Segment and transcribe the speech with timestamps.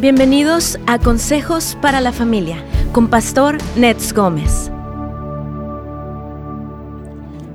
[0.00, 4.70] Bienvenidos a Consejos para la Familia con Pastor Nets Gómez.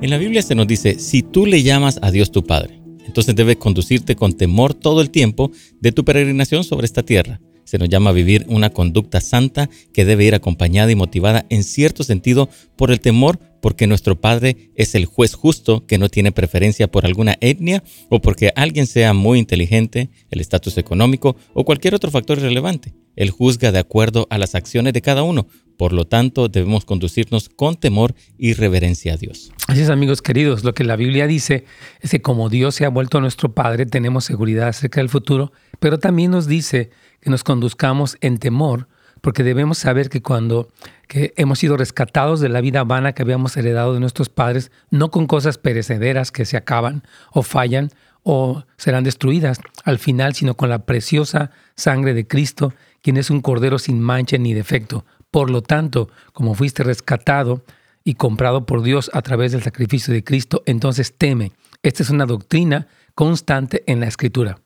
[0.02, 3.34] En la Biblia se nos dice, si tú le llamas a Dios tu Padre, entonces
[3.34, 7.40] debes conducirte con temor todo el tiempo de tu peregrinación sobre esta tierra.
[7.64, 12.04] Se nos llama vivir una conducta santa que debe ir acompañada y motivada en cierto
[12.04, 16.91] sentido por el temor porque nuestro Padre es el juez justo que no tiene preferencia
[16.91, 22.12] por alguna etnia o porque alguien sea muy inteligente, el estatus económico o cualquier otro
[22.12, 22.94] factor relevante.
[23.16, 25.48] Él juzga de acuerdo a las acciones de cada uno.
[25.77, 29.54] Por lo tanto, debemos conducirnos con temor y reverencia a Dios.
[29.68, 31.63] Así es, amigos queridos, lo que la Biblia dice
[32.02, 35.99] es que como Dios se ha vuelto nuestro Padre, tenemos seguridad acerca del futuro, pero
[35.99, 36.91] también nos dice
[37.23, 38.88] que nos conduzcamos en temor
[39.22, 40.68] porque debemos saber que cuando
[41.08, 45.12] que hemos sido rescatados de la vida vana que habíamos heredado de nuestros padres, no
[45.12, 47.90] con cosas perecederas que se acaban o fallan
[48.23, 53.40] o serán destruidas al final, sino con la preciosa sangre de Cristo, quien es un
[53.40, 55.05] cordero sin mancha ni defecto.
[55.32, 57.63] Por lo tanto, como fuiste rescatado
[58.04, 61.54] y comprado por Dios a través del sacrificio de Cristo, entonces teme.
[61.82, 64.62] Esta es una doctrina constante en la Escritura.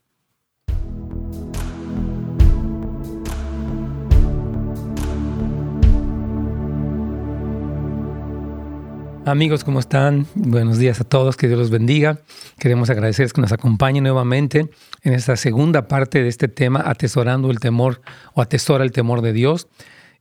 [9.28, 10.26] Amigos, ¿cómo están?
[10.36, 12.22] Buenos días a todos, que Dios los bendiga.
[12.60, 14.70] Queremos agradecerles que nos acompañen nuevamente
[15.04, 18.00] en esta segunda parte de este tema, atesorando el temor
[18.36, 19.68] o atesora el temor de Dios.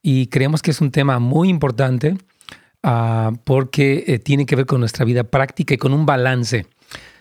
[0.03, 2.17] Y creemos que es un tema muy importante
[2.83, 6.67] uh, porque eh, tiene que ver con nuestra vida práctica y con un balance.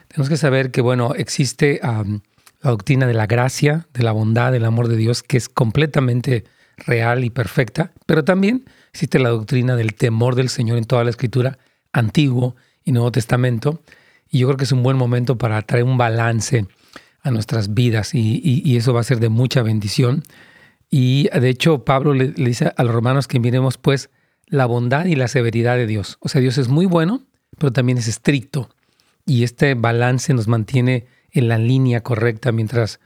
[0.08, 4.66] Tenemos que saber que, bueno, existe la doctrina de la gracia, de la bondad, del
[4.66, 6.46] amor de Dios, que es completamente
[6.78, 11.12] real y perfecta, pero también existe la doctrina del temor del Señor en toda la
[11.12, 11.60] escritura,
[11.96, 13.82] Antiguo y Nuevo Testamento.
[14.30, 16.68] Y yo creo que es un buen momento para traer un balance
[17.22, 20.24] a nuestras vidas y, eso va a ser de mucha bendición.
[20.92, 24.10] Y de hecho Pablo le, dice a los romanos que miremos pues
[24.46, 26.18] la bondad y la severidad de Dios.
[26.20, 27.24] O sea, Dios es muy bueno,
[27.58, 28.70] pero también es estricto.
[29.26, 33.00] Y este balance nos mantiene en la línea correcta mientras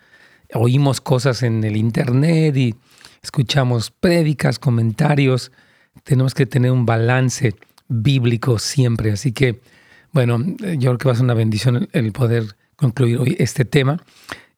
[0.54, 2.76] oímos cosas en el Internet y
[3.22, 5.52] escuchamos prédicas, comentarios.
[6.04, 7.56] Tenemos que tener un balance
[7.90, 9.12] bíblico siempre.
[9.12, 9.62] Así que,
[10.14, 14.02] bueno, yo creo que va a ser una bendición el poder concluir hoy este tema.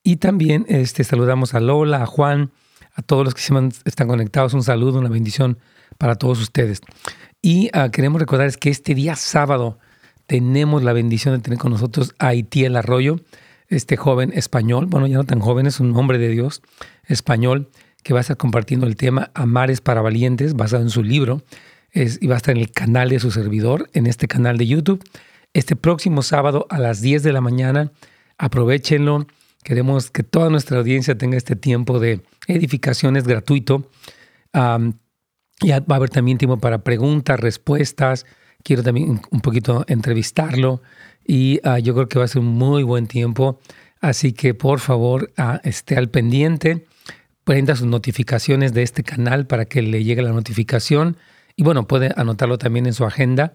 [0.04, 2.52] Y también este, saludamos a Lola, a Juan,
[2.94, 3.42] a todos los que
[3.86, 4.54] están conectados.
[4.54, 5.58] Un saludo, una bendición
[5.98, 6.82] para todos ustedes.
[7.42, 9.80] Y uh, queremos recordarles que este día sábado
[10.28, 13.20] tenemos la bendición de tener con nosotros a el Arroyo,
[13.68, 16.62] este joven español, bueno, ya no tan joven, es un hombre de Dios
[17.06, 17.70] español
[18.04, 21.42] que va a estar compartiendo el tema Amares para Valientes, basado en su libro
[21.94, 25.04] y va a estar en el canal de su servidor, en este canal de YouTube.
[25.54, 27.92] Este próximo sábado a las 10 de la mañana,
[28.38, 29.28] aprovechenlo.
[29.64, 33.90] Queremos que toda nuestra audiencia tenga este tiempo de edificaciones gratuito.
[34.54, 38.26] ya va a haber también tiempo para preguntas, respuestas.
[38.64, 40.82] Quiero también un poquito entrevistarlo
[41.26, 43.60] y ah, yo creo que va a ser un muy buen tiempo.
[44.00, 46.86] Así que por favor ah, esté al pendiente,
[47.44, 51.18] prenda sus notificaciones de este canal para que le llegue la notificación
[51.62, 53.54] y bueno, puede anotarlo también en su agenda.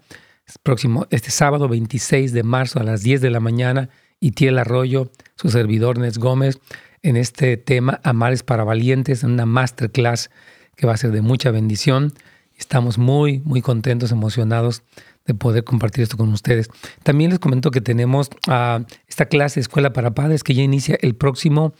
[0.63, 3.89] Próximo, este sábado 26 de marzo a las 10 de la mañana,
[4.21, 6.61] Itiel Arroyo, su servidor Nes Gómez,
[7.01, 10.31] en este tema Amares para Valientes, en una masterclass
[10.77, 12.13] que va a ser de mucha bendición.
[12.57, 14.83] Estamos muy, muy contentos, emocionados
[15.25, 16.69] de poder compartir esto con ustedes.
[17.03, 21.13] También les comento que tenemos uh, esta clase Escuela para Padres que ya inicia el
[21.13, 21.73] próximo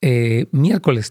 [0.00, 1.10] eh, miércoles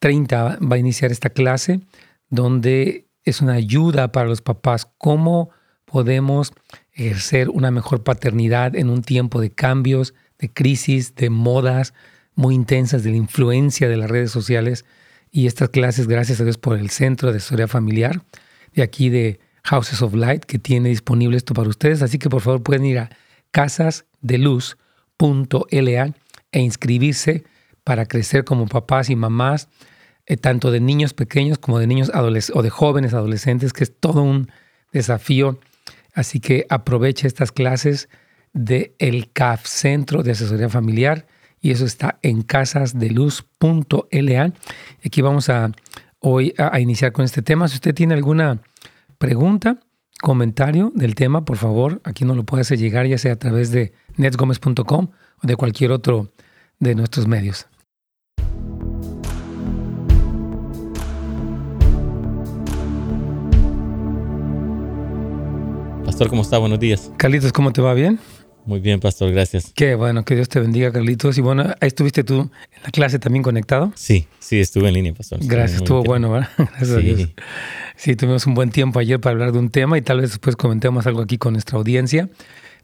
[0.00, 0.58] 30.
[0.58, 1.80] Va a iniciar esta clase
[2.28, 4.88] donde es una ayuda para los papás.
[4.98, 5.50] ¿Cómo
[5.84, 6.52] podemos
[6.92, 11.94] ejercer una mejor paternidad en un tiempo de cambios, de crisis, de modas
[12.34, 14.84] muy intensas, de la influencia de las redes sociales?
[15.30, 18.22] Y estas clases, gracias a Dios por el Centro de Historia Familiar,
[18.74, 22.02] de aquí de Houses of Light, que tiene disponible esto para ustedes.
[22.02, 23.10] Así que por favor pueden ir a
[23.50, 26.14] casasdeluz.la
[26.52, 27.44] e inscribirse
[27.84, 29.68] para crecer como papás y mamás
[30.32, 34.22] eh, tanto de niños pequeños como de niños o de jóvenes adolescentes, que es todo
[34.22, 34.50] un
[34.92, 35.58] desafío.
[36.14, 38.08] Así que aproveche estas clases
[38.52, 41.26] de el CAF, Centro de Asesoría Familiar,
[41.60, 44.52] y eso está en casasdeluz.la.
[45.04, 45.70] Aquí vamos a
[46.18, 47.68] hoy a, iniciar con este tema.
[47.68, 48.60] Si usted tiene alguna
[49.18, 49.78] pregunta,
[50.20, 53.70] comentario del tema, por favor, aquí nos lo puede hacer llegar, ya sea a través
[53.70, 55.08] de netsgomez.com
[55.42, 56.32] o de cualquier otro
[56.78, 57.66] de nuestros medios.
[66.28, 66.58] ¿Cómo está?
[66.58, 67.10] Buenos días.
[67.16, 67.94] Carlitos, ¿cómo te va?
[67.94, 68.18] ¿Bien?
[68.64, 69.72] Muy bien, pastor, gracias.
[69.74, 71.36] Qué bueno, que Dios te bendiga, Carlitos.
[71.36, 73.92] Y bueno, ahí estuviste tú en la clase también conectado.
[73.96, 75.40] Sí, sí, estuve en línea, pastor.
[75.42, 76.48] Gracias, estuvo bueno, ¿verdad?
[76.58, 76.94] Gracias sí.
[76.94, 77.30] a Dios.
[77.96, 80.54] Sí, tuvimos un buen tiempo ayer para hablar de un tema y tal vez después
[80.54, 82.28] comentemos algo aquí con nuestra audiencia.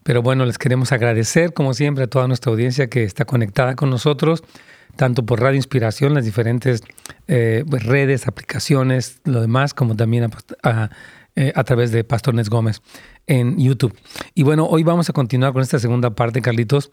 [0.03, 3.89] Pero bueno, les queremos agradecer, como siempre, a toda nuestra audiencia que está conectada con
[3.89, 4.43] nosotros,
[4.95, 6.81] tanto por Radio Inspiración, las diferentes
[7.27, 10.29] eh, redes, aplicaciones, lo demás, como también a,
[10.63, 10.89] a,
[11.39, 12.81] eh, a través de Pastor Nes Gómez
[13.25, 13.97] en YouTube.
[14.35, 16.91] Y bueno, hoy vamos a continuar con esta segunda parte, Carlitos.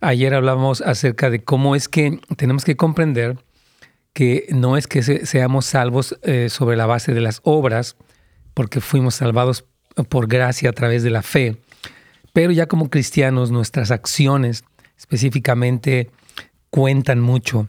[0.00, 3.36] Ayer hablábamos acerca de cómo es que tenemos que comprender
[4.12, 7.96] que no es que se, seamos salvos eh, sobre la base de las obras,
[8.54, 9.64] porque fuimos salvados
[10.08, 11.56] por gracia a través de la fe,
[12.32, 14.62] pero ya como cristianos nuestras acciones
[14.98, 16.10] específicamente
[16.70, 17.68] cuentan mucho.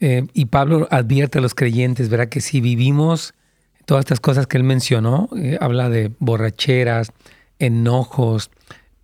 [0.00, 3.34] Eh, y Pablo advierte a los creyentes, verá que si vivimos
[3.86, 7.12] todas estas cosas que él mencionó, eh, habla de borracheras,
[7.58, 8.50] enojos,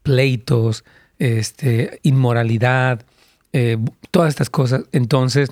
[0.02, 0.84] pleitos,
[1.18, 3.04] este, inmoralidad,
[3.52, 3.78] eh,
[4.10, 5.50] todas estas cosas, entonces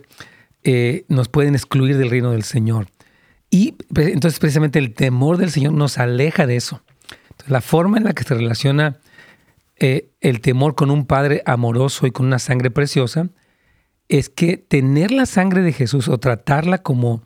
[0.65, 2.87] eh, nos pueden excluir del reino del Señor.
[3.51, 6.83] Y entonces precisamente el temor del Señor nos aleja de eso.
[7.31, 8.99] Entonces, la forma en la que se relaciona
[9.81, 13.29] el temor con un Padre amoroso y con una sangre preciosa
[14.09, 17.23] es que tener la sangre de Jesús o tratarla como,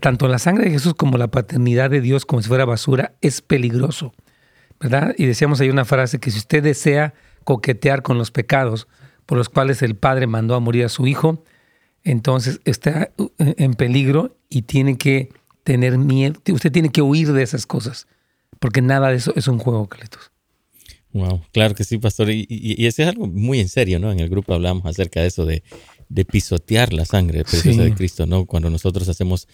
[0.00, 3.40] tanto la sangre de Jesús como la paternidad de Dios como si fuera basura es
[3.40, 4.12] peligroso.
[4.80, 5.14] ¿Verdad?
[5.16, 7.14] Y decíamos ahí una frase que si usted desea
[7.44, 8.88] coquetear con los pecados
[9.26, 11.44] por los cuales el Padre mandó a morir a su Hijo,
[12.02, 15.30] entonces está en peligro y tiene que
[15.62, 16.40] tener miedo.
[16.50, 18.08] Usted tiene que huir de esas cosas,
[18.58, 20.32] porque nada de eso es un juego, Cletus.
[21.12, 22.30] Wow, claro que sí, pastor.
[22.30, 24.10] Y, y, y eso es algo muy en serio, ¿no?
[24.10, 25.62] En el grupo hablamos acerca de eso, de,
[26.12, 27.90] de pisotear la sangre preciosa sí.
[27.90, 28.46] de Cristo, ¿no?
[28.46, 29.48] Cuando nosotros hacemos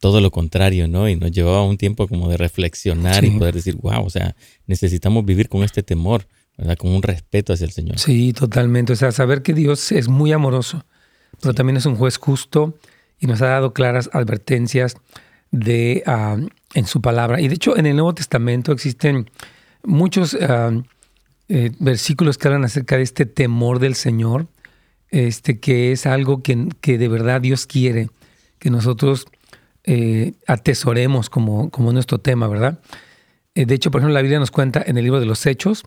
[0.00, 1.08] todo lo contrario, ¿no?
[1.08, 3.26] Y nos llevaba un tiempo como de reflexionar sí.
[3.26, 6.26] y poder decir, wow, o sea, necesitamos vivir con este temor,
[6.56, 6.76] ¿verdad?
[6.76, 7.98] Con un respeto hacia el Señor.
[7.98, 8.92] Sí, totalmente.
[8.92, 10.84] O sea, saber que Dios es muy amoroso,
[11.40, 11.56] pero sí.
[11.56, 12.78] también es un juez justo
[13.18, 14.96] y nos ha dado claras advertencias
[15.50, 17.40] de, uh, en su palabra.
[17.40, 19.30] Y de hecho, en el Nuevo Testamento existen
[19.82, 20.82] muchos uh,
[21.48, 24.46] eh, versículos que hablan acerca de este temor del Señor,
[25.10, 28.10] este, que es algo que, que de verdad Dios quiere
[28.58, 29.26] que nosotros
[29.84, 32.80] eh, atesoremos como, como nuestro tema, ¿verdad?
[33.54, 35.84] Eh, de hecho, por ejemplo, la Biblia nos cuenta en el libro de los Hechos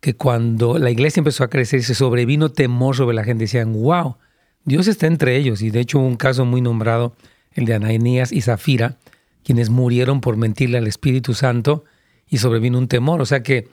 [0.00, 4.16] que cuando la iglesia empezó a crecer se sobrevino temor sobre la gente, decían, wow,
[4.64, 5.62] Dios está entre ellos.
[5.62, 7.14] Y de hecho hubo un caso muy nombrado,
[7.52, 8.96] el de Ananías y Zafira,
[9.44, 11.84] quienes murieron por mentirle al Espíritu Santo
[12.28, 13.20] y sobrevino un temor.
[13.20, 13.68] O sea que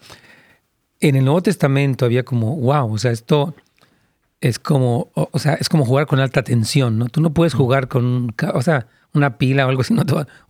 [0.99, 3.55] en el Nuevo Testamento había como, wow, o sea, esto
[4.41, 7.07] es como, o sea, es como jugar con alta tensión, ¿no?
[7.07, 10.03] Tú no puedes jugar con, o sea, una pila o algo así, no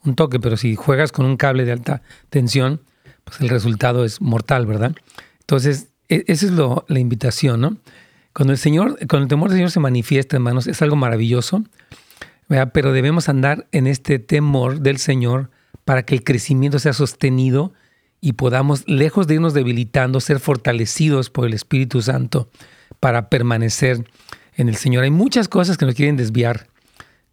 [0.04, 2.82] un toque, pero si juegas con un cable de alta tensión,
[3.24, 4.96] pues el resultado es mortal, ¿verdad?
[5.42, 7.78] Entonces, esa es lo, la invitación, ¿no?
[8.34, 11.64] Cuando el Señor, cuando el temor del Señor se manifiesta, hermanos, es algo maravilloso,
[12.48, 12.72] ¿verdad?
[12.74, 15.50] pero debemos andar en este temor del Señor
[15.86, 17.74] para que el crecimiento sea sostenido
[18.22, 22.50] y podamos, lejos de irnos debilitando, ser fortalecidos por el Espíritu Santo
[23.00, 24.04] para permanecer
[24.56, 25.04] en el Señor.
[25.04, 26.68] Hay muchas cosas que nos quieren desviar.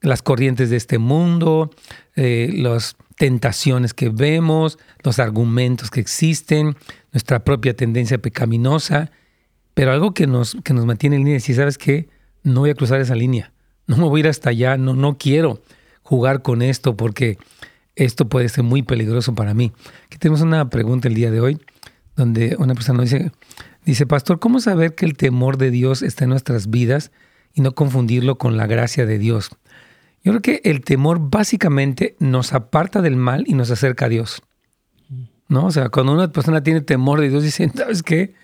[0.01, 1.71] Las corrientes de este mundo,
[2.15, 6.77] eh, las tentaciones que vemos, los argumentos que existen,
[7.13, 9.11] nuestra propia tendencia pecaminosa,
[9.73, 12.09] pero algo que nos, que nos mantiene en línea es sabes que
[12.43, 13.53] no voy a cruzar esa línea,
[13.87, 15.63] no me voy a ir hasta allá, no, no quiero
[16.03, 17.39] jugar con esto porque
[17.97, 19.73] esto puede ser muy peligroso para mí.
[20.07, 21.59] Aquí tenemos una pregunta el día de hoy,
[22.17, 23.33] donde una persona dice,
[23.85, 27.11] dice, Pastor, ¿cómo saber que el temor de Dios está en nuestras vidas
[27.53, 29.51] y no confundirlo con la gracia de Dios?
[30.25, 34.43] Yo creo que el temor básicamente nos aparta del mal y nos acerca a Dios.
[35.49, 35.67] ¿No?
[35.67, 38.35] O sea, cuando una persona tiene temor de Dios, dice, ¿sabes qué?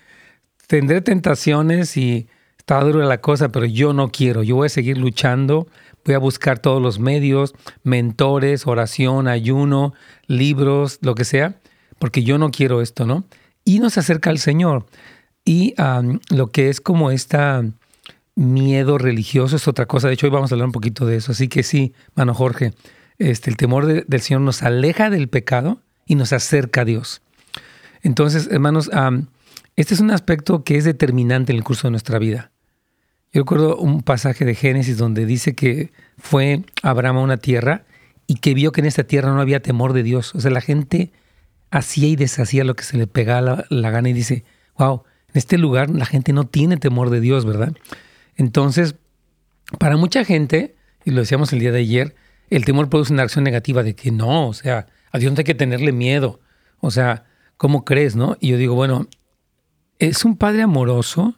[0.67, 2.27] Tendré tentaciones y
[2.59, 4.43] está dura la cosa, pero yo no quiero.
[4.43, 5.67] Yo voy a seguir luchando,
[6.05, 9.93] voy a buscar todos los medios, mentores, oración, ayuno,
[10.27, 11.55] libros, lo que sea,
[11.97, 13.25] porque yo no quiero esto, ¿no?
[13.65, 14.85] Y nos acerca al Señor.
[15.51, 15.75] Y
[16.29, 17.61] lo que es como esta
[18.35, 20.07] miedo religioso es otra cosa.
[20.07, 21.33] De hecho, hoy vamos a hablar un poquito de eso.
[21.33, 22.73] Así que sí, mano Jorge,
[23.17, 27.21] este, el temor de, del Señor nos aleja del pecado y nos acerca a Dios.
[28.01, 28.89] Entonces, hermanos,
[29.75, 32.51] este es un aspecto que es determinante en el curso de nuestra vida.
[33.33, 37.83] Yo recuerdo un pasaje de Génesis donde dice que fue Abraham a una tierra
[38.25, 40.33] y que vio que en esta tierra no había temor de Dios.
[40.33, 41.11] O sea, la gente
[41.71, 44.45] hacía y deshacía lo que se le pegaba la gana y dice,
[44.77, 45.03] wow,
[45.33, 47.73] en este lugar la gente no tiene temor de Dios, ¿verdad?
[48.35, 48.95] Entonces,
[49.79, 52.15] para mucha gente, y lo decíamos el día de ayer,
[52.49, 55.43] el temor produce una acción negativa de que no, o sea, a Dios no hay
[55.43, 56.39] que tenerle miedo.
[56.79, 57.25] O sea,
[57.57, 58.37] ¿cómo crees, no?
[58.39, 59.07] Y yo digo, bueno,
[59.99, 61.35] es un padre amoroso,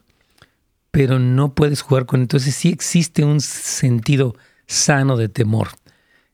[0.90, 2.20] pero no puedes jugar con.
[2.20, 4.36] Entonces sí existe un sentido
[4.66, 5.68] sano de temor.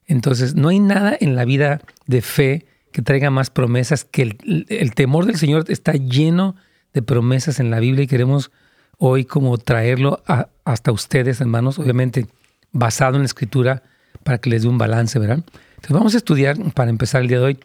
[0.05, 4.93] Entonces no hay nada en la vida de fe que traiga más promesas que el,
[4.93, 6.61] temor del Señor está lleno de
[7.05, 8.51] promesas en la Biblia y queremos
[8.97, 10.21] hoy como traerlo
[10.65, 12.27] hasta ustedes, hermanos, obviamente
[12.71, 13.83] basado en la escritura
[14.23, 15.43] para que les dé un balance, ¿verdad?
[15.75, 17.59] Entonces vamos a estudiar para empezar el día de hoy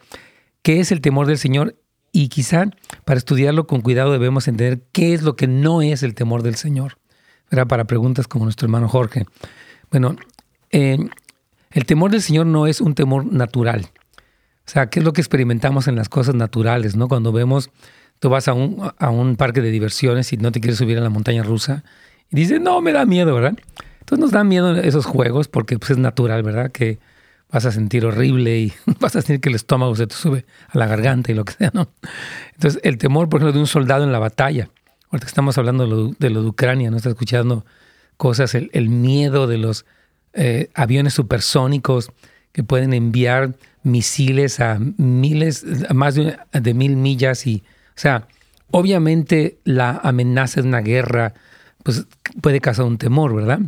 [0.63, 1.75] qué es el temor del Señor
[2.11, 2.65] y quizá
[3.05, 6.55] para estudiarlo con cuidado debemos entender qué es lo que no es el temor del
[6.55, 6.97] Señor.
[7.51, 7.67] ¿verdad?
[7.67, 9.25] Para preguntas como nuestro hermano Jorge.
[9.91, 10.15] Bueno,
[10.71, 10.97] eh,
[11.71, 13.87] el temor del Señor no es un temor natural.
[14.65, 16.95] O sea, ¿qué es lo que experimentamos en las cosas naturales?
[16.95, 17.07] ¿no?
[17.07, 17.69] Cuando vemos,
[18.19, 21.01] tú vas a un, a un parque de diversiones y no te quieres subir a
[21.01, 21.83] la montaña rusa
[22.31, 23.57] y dices, no, me da miedo, ¿verdad?
[23.99, 26.71] Entonces nos dan miedo esos juegos porque pues, es natural, ¿verdad?
[26.71, 26.99] Que
[27.49, 30.77] vas a sentir horrible y vas a sentir que el estómago se te sube a
[30.77, 31.89] la garganta y lo que sea, ¿no?
[32.53, 34.69] Entonces, el temor, por ejemplo, de un soldado en la batalla.
[35.09, 35.83] Ahorita estamos hablando
[36.19, 36.97] de lo de, Ucrania, ¿no?
[36.97, 37.65] Está escuchando
[38.17, 39.85] cosas, el, miedo de los
[40.33, 42.11] eh, aviones supersónicos
[42.51, 47.63] que pueden enviar misiles a miles, a más de, de, mil millas y,
[47.99, 48.27] sea,
[48.71, 51.33] obviamente la amenaza de una guerra,
[51.83, 52.05] pues
[52.41, 53.59] puede causar un temor, ¿verdad?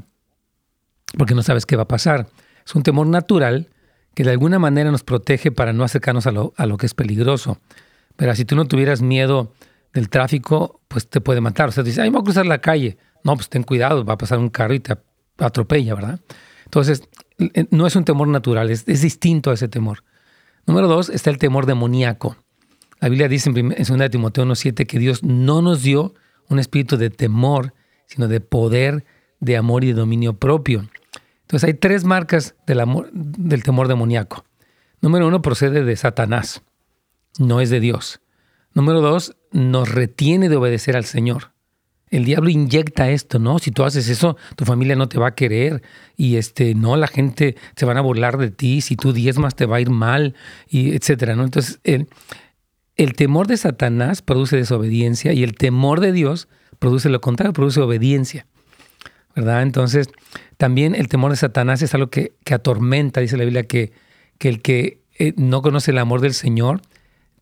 [1.17, 2.27] Porque no sabes qué va a pasar.
[2.65, 3.67] Es un temor natural
[4.13, 6.93] que de alguna manera nos protege para no acercarnos a lo, a lo que es
[6.93, 7.59] peligroso.
[8.15, 9.53] Pero si tú no tuvieras miedo
[9.93, 11.69] del tráfico, pues te puede matar.
[11.69, 12.97] O sea, dices, ay, voy a cruzar la calle.
[13.23, 14.97] No, pues ten cuidado, va a pasar un carro y te
[15.37, 16.19] atropella, ¿verdad?
[16.65, 17.03] Entonces,
[17.71, 20.03] no es un temor natural, es, distinto a ese temor.
[20.65, 22.35] Número dos, está el temor demoníaco.
[22.99, 26.13] La Biblia dice en 2 Timoteo 1.7 que Dios no nos dio
[26.49, 27.73] un espíritu de temor,
[28.05, 29.05] sino de poder,
[29.39, 30.89] de amor y de dominio propio.
[31.41, 34.45] Entonces hay tres marcas del, temor demoníaco.
[35.01, 36.61] Número uno, procede de Satanás,
[37.37, 38.19] no es de Dios.
[38.73, 41.51] Número dos, nos retiene de obedecer al Señor.
[42.09, 43.59] El diablo inyecta esto, ¿no?
[43.59, 45.83] Si tú haces eso, tu familia no te va a querer
[46.17, 49.67] y este, no, la gente se van a burlar de ti, si tú diezmas te
[49.67, 50.35] va a ir mal
[50.67, 51.43] y etcétera, ¿no?
[51.43, 52.07] Entonces, el,
[52.99, 57.79] el temor de Satanás produce desobediencia y el temor de Dios produce lo contrario, produce
[57.79, 58.45] obediencia.
[59.33, 59.61] ¿Verdad?
[59.61, 60.09] Entonces,
[60.57, 63.93] también el temor de Satanás es algo que, atormenta, dice la Biblia, que,
[64.37, 66.81] que el que eh, no conoce el amor del Señor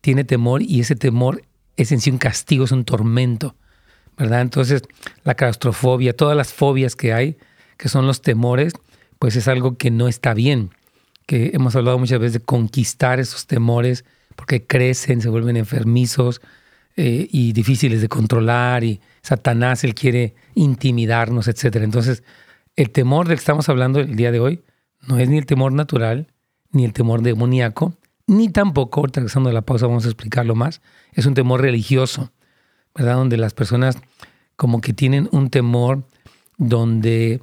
[0.00, 1.42] tiene temor y ese temor
[1.76, 3.56] es en sí un castigo, es un tormento,
[4.16, 4.42] ¿verdad?
[4.42, 4.82] Entonces,
[5.24, 7.36] la claustrofobia, todas las fobias que hay,
[7.78, 8.74] que son los temores,
[9.18, 10.70] pues es algo que no está bien,
[11.26, 14.04] que hemos hablado muchas veces de conquistar esos temores,
[14.38, 16.40] porque crecen, se vuelven enfermizos
[16.94, 21.78] eh, y difíciles de controlar, y Satanás, él quiere intimidarnos, etc.
[21.82, 22.22] Entonces,
[22.76, 24.62] el temor del que estamos hablando el día de hoy
[25.08, 26.28] no es ni el temor natural,
[26.70, 27.94] ni el temor demoníaco,
[28.28, 30.82] ni tampoco, regresando a la pausa vamos a explicarlo más,
[31.14, 32.30] es un temor religioso,
[32.94, 33.16] ¿verdad?
[33.16, 33.98] Donde las personas
[34.54, 36.04] como que tienen un temor
[36.58, 37.42] donde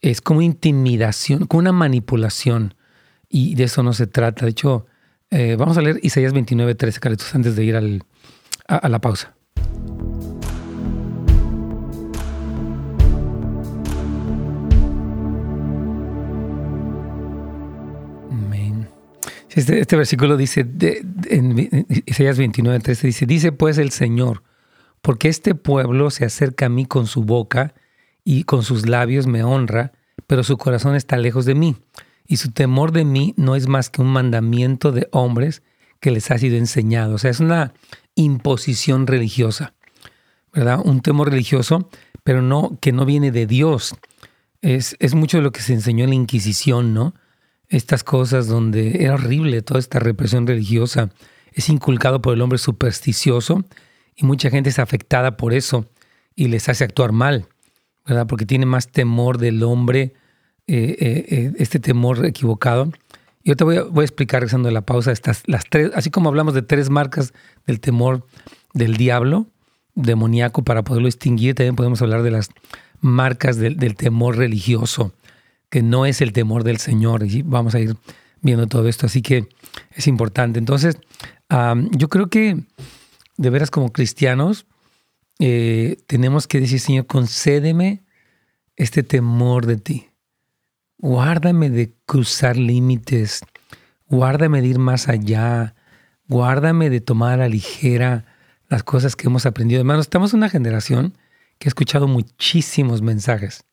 [0.00, 2.74] es como intimidación, como una manipulación,
[3.28, 4.46] y de eso no se trata.
[4.46, 4.86] De hecho,
[5.32, 7.76] eh, vamos a leer Isaías 29, 13, Carlitos, antes de ir
[8.68, 9.34] a la pausa.
[19.54, 20.66] Este, este, versículo dice,
[21.28, 24.42] en Isaías 29, 13, dice, dice pues el Señor,
[25.02, 27.74] porque este pueblo se acerca a mí con su boca
[28.24, 29.92] y con sus labios me honra,
[30.26, 31.76] pero su corazón está lejos de mí,
[32.32, 35.62] y su temor de mí no es más que un mandamiento de hombres
[36.00, 37.16] que les ha sido enseñado.
[37.16, 37.74] O sea, es una
[38.14, 39.74] imposición religiosa,
[40.50, 40.80] ¿verdad?
[40.82, 41.90] Un temor religioso,
[42.24, 43.94] pero no que no viene de Dios.
[44.62, 47.12] Es, es mucho de lo que se enseñó en la Inquisición, ¿no?
[47.68, 51.10] estas cosas donde era horrible toda esta represión religiosa,
[51.52, 53.62] es inculcado por el hombre supersticioso
[54.16, 55.90] y mucha gente es afectada por eso
[56.34, 57.46] y les hace actuar mal,
[58.06, 58.26] ¿verdad?
[58.26, 60.14] Porque tiene más temor del hombre,
[60.68, 62.92] eh, eh, eh, este temor equivocado.
[63.42, 66.54] Yo te voy a, explicar, regresando de la pausa, estas, las tres, así como hablamos
[66.54, 67.34] de tres marcas
[67.66, 68.24] del temor
[68.72, 69.46] del diablo,
[69.96, 72.50] demoníaco, para poderlo distinguir, también podemos hablar de las
[73.00, 75.12] marcas del, temor religioso
[75.68, 77.24] que no es el temor del Señor.
[77.26, 77.96] Y vamos a ir
[78.40, 79.48] viendo todo esto, así que
[79.96, 80.60] es importante.
[80.60, 80.98] Entonces,
[81.90, 82.62] yo creo que
[83.36, 84.66] de veras como cristianos
[85.38, 88.04] tenemos que decir, Señor, concédeme
[88.76, 90.11] este temor de ti.
[91.02, 93.40] Guárdame de cruzar límites,
[94.06, 95.74] guárdame de ir más allá,
[96.28, 98.24] guárdame de tomar a la ligera
[98.68, 99.80] las cosas que hemos aprendido.
[99.80, 101.18] Hermanos, estamos en una generación
[101.58, 103.64] que ha escuchado muchísimos mensajes,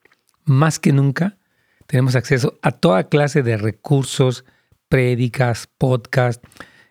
[0.44, 1.38] más que nunca
[1.86, 4.44] tenemos acceso a toda clase de recursos,
[4.88, 6.42] prédicas, podcasts,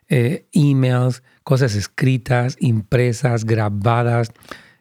[0.07, 4.31] eh, emails, cosas escritas, impresas, grabadas,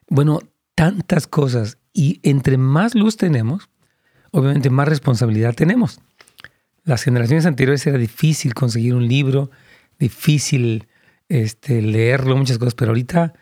[0.09, 0.39] bueno,
[0.77, 1.79] tantas cosas.
[1.93, 3.69] Y entre más luz tenemos,
[4.31, 6.01] obviamente más responsabilidad tenemos.
[6.85, 9.51] Las generaciones anteriores era difícil conseguir un libro,
[9.99, 10.89] difícil
[11.29, 13.35] este, leerlo, muchas cosas, pero ahorita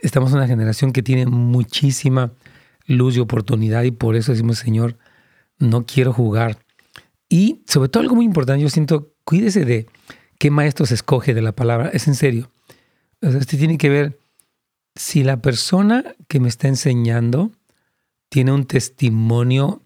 [0.00, 2.32] estamos en una generación que tiene muchísima
[2.86, 4.98] luz y oportunidad y por eso decimos, Señor,
[5.58, 6.58] no quiero jugar.
[7.28, 9.86] Y sobre todo algo muy importante, yo siento, cuídese de
[10.38, 12.50] qué maestro se escoge de la palabra, es en serio.
[13.22, 14.18] O tiene que ver
[14.94, 17.52] si la persona que me está enseñando
[18.28, 19.81] tiene un testimonio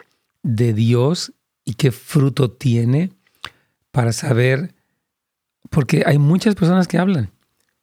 [0.46, 1.32] de Dios
[1.64, 3.10] y qué fruto tiene
[3.90, 4.74] para saber,
[5.70, 7.32] porque hay muchas personas que hablan.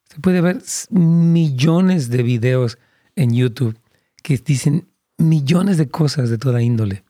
[0.10, 2.78] Se puede ver millones de videos
[3.18, 3.78] en YouTube
[4.22, 7.04] que dicen millones de cosas de toda índole.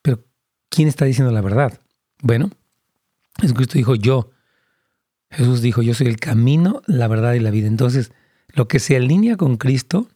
[0.00, 0.24] Pero
[0.68, 1.80] ¿quién está diciendo la verdad?
[2.22, 2.50] Bueno,
[3.40, 4.30] Jesucristo dijo yo.
[5.30, 7.66] Jesús dijo yo soy el camino, la verdad y la vida.
[7.66, 8.12] Entonces,
[8.50, 10.08] lo que se alinea con Cristo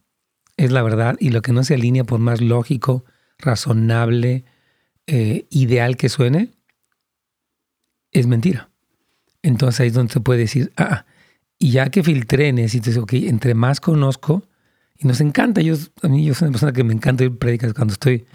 [0.56, 3.04] es la verdad y lo que no se alinea por más lógico,
[3.38, 4.44] razonable,
[5.08, 6.50] eh, ideal que suene,
[8.12, 8.68] es mentira.
[9.42, 11.06] Entonces ahí es donde se puede decir, ah,
[11.58, 14.44] y ya que filtré, necesito decir, ok, entre más conozco,
[14.98, 17.72] y nos encanta, yo, a mí yo soy una persona que me encanta ir predicas
[17.72, 18.26] cuando estoy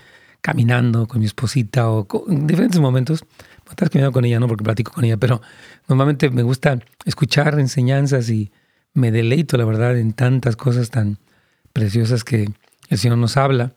[0.42, 3.24] caminando con mi esposita o en diferentes momentos.
[3.70, 5.42] Estás caminando con ella, no porque platico con ella, pero
[5.88, 8.52] normalmente me gusta escuchar enseñanzas y
[8.94, 11.20] me deleito, la verdad, en tantas cosas tan
[11.72, 12.50] preciosas que
[12.90, 13.74] el Señor nos habla.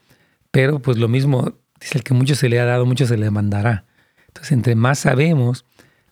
[0.50, 3.30] Pero pues lo mismo, dice el que mucho se le ha dado, mucho se le
[3.30, 3.84] mandará.
[4.28, 5.64] Entonces, entre más sabemos,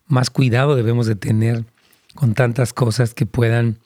[0.06, 1.64] más cuidado debemos de tener
[2.14, 3.78] con tantas cosas que puedan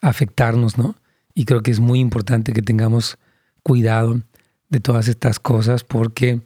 [0.00, 0.96] afectarnos, ¿no?
[1.34, 3.18] Y creo que es muy importante que tengamos
[3.62, 4.22] cuidado
[4.68, 6.40] de todas estas cosas porque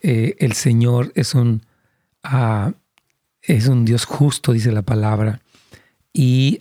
[0.00, 1.62] eh, el Señor es un,
[2.22, 2.72] ah,
[3.42, 5.40] es un Dios justo, dice la palabra.
[6.12, 6.60] Y,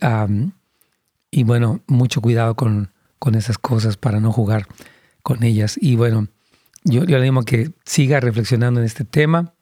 [1.29, 4.67] y bueno, mucho cuidado con, con, esas cosas para no jugar
[5.21, 5.77] con ellas.
[5.79, 6.27] Y bueno,
[6.83, 9.53] yo, le animo a que siga reflexionando en este tema.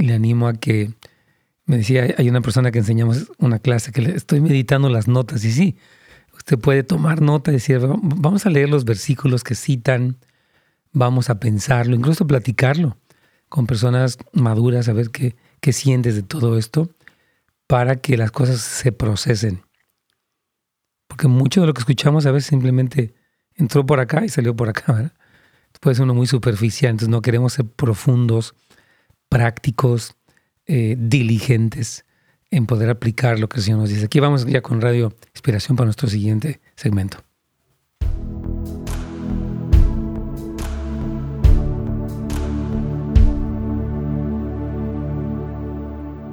[0.00, 0.92] Le animo a que,
[1.66, 5.44] me decía, hay una persona que enseñamos una clase que le estoy meditando las notas.
[5.44, 5.76] Y sí,
[6.36, 10.18] Usted puede tomar nota y decir, vamos a leer los versículos que citan,
[10.92, 12.98] vamos a pensarlo, incluso platicarlo
[13.48, 16.90] con personas maduras, a ver qué, qué sientes de todo esto,
[17.66, 19.62] para que las cosas se procesen.
[21.06, 23.14] Porque mucho de lo que escuchamos a veces simplemente
[23.54, 25.12] entró por acá y salió por acá, ¿verdad?
[25.84, 28.54] Puede ser uno muy superficial, entonces no queremos ser profundos,
[29.28, 30.16] prácticos,
[30.64, 32.06] eh, diligentes
[32.50, 34.06] en poder aplicar lo que el Señor nos dice.
[34.06, 37.18] Aquí vamos ya con Radio Inspiración para nuestro siguiente segmento.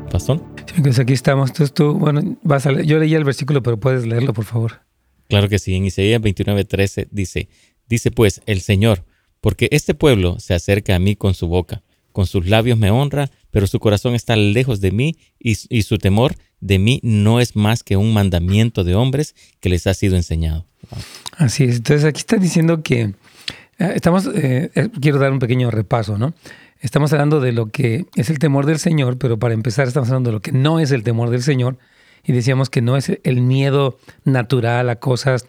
[0.10, 0.42] Pastor.
[0.74, 1.50] Sí, pues aquí estamos.
[1.50, 2.86] Entonces tú, bueno, vas a leer.
[2.86, 4.84] yo leí el versículo, pero puedes leerlo, por favor.
[5.28, 5.76] Claro que sí.
[5.76, 7.50] En Isaías 29:13 dice,
[7.90, 9.04] dice pues el Señor,
[9.41, 13.30] porque este pueblo se acerca a mí con su boca con sus labios me honra,
[13.51, 17.84] pero su corazón está lejos de mí y, su temor de mí no es más
[17.84, 20.65] que un mandamiento de hombres que les ha sido enseñado.
[21.38, 21.77] Así es.
[21.77, 23.01] Entonces aquí está diciendo que
[23.80, 26.34] eh, estamos, eh, eh, quiero dar un pequeño repaso, ¿no?
[26.80, 30.32] Estamos hablando de lo que es el temor del Señor, pero para empezar estamos hablando
[30.32, 31.77] de lo que no es el temor del Señor
[32.23, 35.47] y decíamos que no es el miedo natural a cosas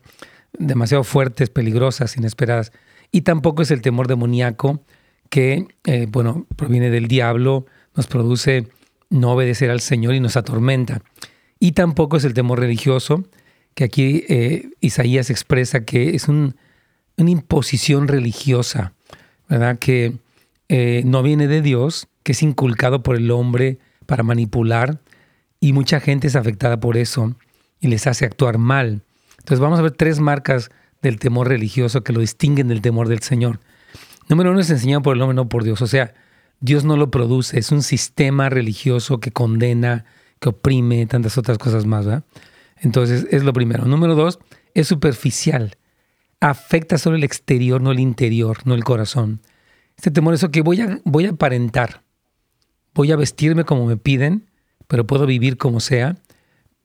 [0.58, 2.72] demasiado fuertes, peligrosas, inesperadas,
[3.12, 4.82] y tampoco es el temor demoníaco,
[5.28, 8.68] que, eh, bueno, proviene del diablo, nos produce
[9.10, 11.02] no obedecer al Señor y nos atormenta.
[11.60, 13.24] Y tampoco es el temor religioso,
[13.74, 16.54] que aquí eh, Isaías expresa que es una
[17.16, 18.94] imposición religiosa,
[19.48, 19.78] ¿verdad?
[19.78, 20.16] Que
[20.68, 25.00] eh, no viene de Dios, que es inculcado por el hombre para manipular,
[25.60, 27.36] y mucha gente es afectada por eso
[27.78, 29.02] y les hace actuar mal.
[29.38, 30.70] Entonces vamos a ver tres marcas
[31.02, 33.60] del temor religioso que lo distinguen del temor del Señor.
[34.28, 35.82] Número uno es enseñado por el hombre, no por Dios.
[35.82, 36.14] O sea,
[36.60, 40.04] Dios no lo produce, es un sistema religioso que condena,
[40.38, 42.24] que oprime, tantas otras cosas más, ¿verdad?
[42.78, 43.84] Entonces, es lo primero.
[43.84, 44.38] Número dos,
[44.74, 45.76] es superficial.
[46.40, 49.40] Afecta solo el exterior, no el interior, no el corazón.
[49.96, 52.02] Este temor es que voy a, voy a aparentar.
[52.94, 54.50] Voy a vestirme como me piden,
[54.86, 56.16] pero puedo vivir como sea.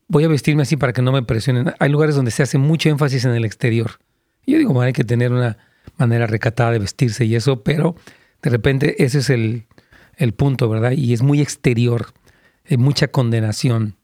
[0.07, 1.73] Voy a vestirme así para que no me presionen.
[1.79, 3.99] Hay lugares donde se hace mucho énfasis en el exterior.
[4.47, 5.57] Yo digo, hay que tener una
[5.97, 7.95] manera recatada de vestirse y eso, pero
[8.41, 9.65] de repente ese es el,
[10.35, 10.91] punto, ¿verdad?
[10.91, 12.07] Y es muy exterior,
[12.67, 13.97] hay mucha condenación.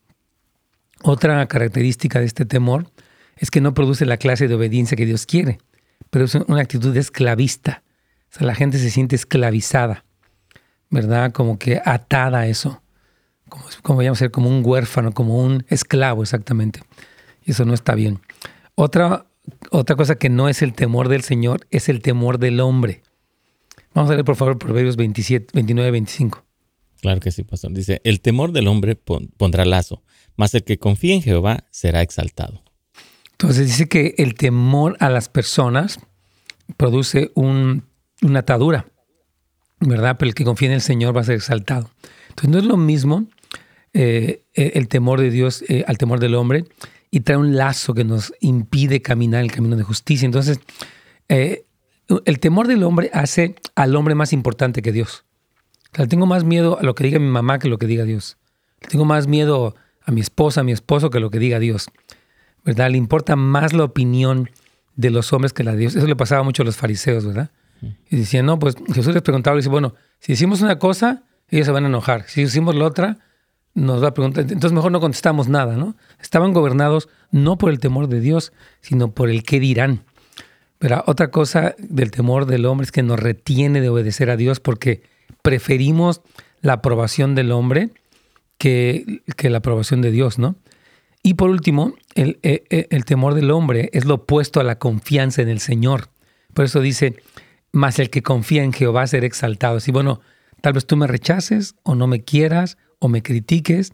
[1.01, 2.91] Otra característica de este temor
[3.37, 5.59] es que no produce la clase de obediencia que Dios quiere,
[6.09, 7.83] pero es una actitud esclavista.
[8.29, 10.03] O sea, la gente se siente esclavizada,
[10.89, 11.31] ¿verdad?
[11.31, 12.81] Como que atada a eso.
[13.47, 16.81] Como, como a ser como un huérfano, como un esclavo exactamente.
[17.43, 18.19] Y eso no está bien.
[18.75, 19.27] Otra
[19.71, 23.03] otra cosa que no es el temor del Señor es el temor del hombre.
[23.93, 26.43] Vamos a leer por favor Proverbios 27, 29, 25.
[27.01, 27.73] Claro que sí, pastor.
[27.73, 30.03] Dice, el temor del hombre pondrá lazo,
[30.35, 32.63] mas el que confía en Jehová será exaltado.
[33.33, 35.99] Entonces dice que el temor a las personas
[36.77, 37.83] produce una
[38.39, 38.87] atadura,
[39.79, 40.15] ¿verdad?
[40.17, 41.89] Pero el que confía en el Señor va a ser exaltado.
[42.29, 43.27] Entonces no es lo mismo
[43.93, 46.65] eh, el temor de Dios eh, al temor del hombre
[47.13, 50.25] y trae un lazo que nos impide caminar el camino de justicia.
[50.25, 50.59] Entonces,
[51.29, 51.63] eh,
[52.25, 55.23] el temor del hombre hace al hombre más importante que Dios.
[56.09, 58.37] tengo más miedo a lo que diga mi mamá que lo que diga Dios.
[58.89, 61.85] tengo más miedo a mi esposa, a mi esposo que lo que diga Dios.
[62.65, 62.89] ¿Verdad?
[62.89, 64.49] Le importa más la opinión
[64.95, 65.95] de los hombres que la de Dios.
[65.95, 67.51] Eso le pasaba mucho a los fariseos, ¿verdad?
[68.09, 71.71] Y decían, no, pues Jesús les preguntaba, dice, bueno, si decimos una cosa, ellos se
[71.71, 72.23] van a enojar.
[72.27, 73.19] Si decimos la otra,
[73.73, 74.43] nos va a preguntar.
[74.43, 75.95] Entonces mejor no contestamos nada, ¿no?
[76.21, 80.03] Estaban gobernados no por el temor de Dios, sino por el qué dirán.
[80.79, 84.59] Pero otra cosa del temor del hombre es que nos retiene de obedecer a Dios
[84.59, 85.03] porque
[85.41, 86.21] preferimos
[86.61, 87.89] la aprobación del hombre
[88.57, 90.55] que, que la aprobación de Dios, ¿no?
[91.23, 94.77] Y por último, el, eh, eh, el, temor del hombre es lo opuesto a la
[94.77, 96.09] confianza en el Señor.
[96.53, 97.15] Por eso dice,
[97.71, 99.77] más el que confía en Jehová será exaltado.
[99.77, 100.19] Así, bueno,
[100.59, 103.93] tal vez tú me rechaces o no me quieras o me critiques,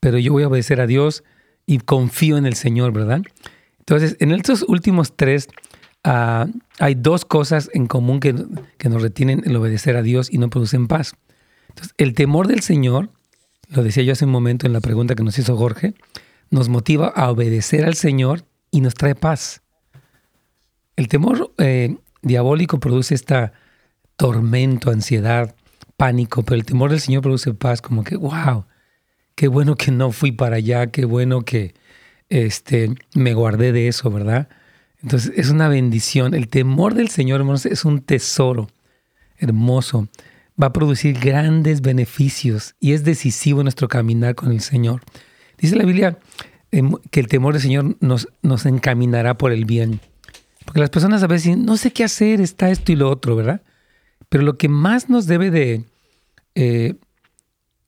[0.00, 1.24] pero yo voy a obedecer a Dios
[1.66, 3.22] y confío en el Señor, ¿verdad?
[3.78, 5.48] Entonces, en estos últimos tres
[6.04, 6.46] Ah,
[6.78, 10.86] hay dos cosas en común que, nos retienen el obedecer a Dios y no producen
[10.86, 11.16] paz.
[11.70, 13.08] Entonces, el temor del Señor,
[13.70, 15.94] lo decía yo hace un momento en la pregunta que nos hizo Jorge,
[16.50, 19.62] nos motiva a obedecer al Señor y nos trae paz.
[20.96, 23.54] El temor eh, diabólico produce esta
[24.16, 25.56] tormento, ansiedad,
[25.96, 28.64] pánico, pero el temor del Señor produce paz, como que, wow,
[29.34, 31.74] qué bueno que no fui para allá, qué bueno que
[32.28, 34.48] este, me guardé de eso, ¿verdad?
[35.02, 36.34] Entonces es una bendición.
[36.34, 38.68] El temor del Señor, hermanos, es un tesoro
[39.36, 40.08] hermoso.
[40.60, 45.02] Va a producir grandes beneficios y es decisivo nuestro caminar con el Señor.
[45.58, 46.18] Dice la Biblia
[46.70, 50.00] em, que el temor del Señor nos, nos encaminará por el bien.
[50.64, 53.36] Porque las personas a veces dicen, no sé qué hacer, está esto y lo otro,
[53.36, 53.62] ¿verdad?
[54.34, 55.84] Pero lo que más nos debe de,
[56.56, 56.94] eh,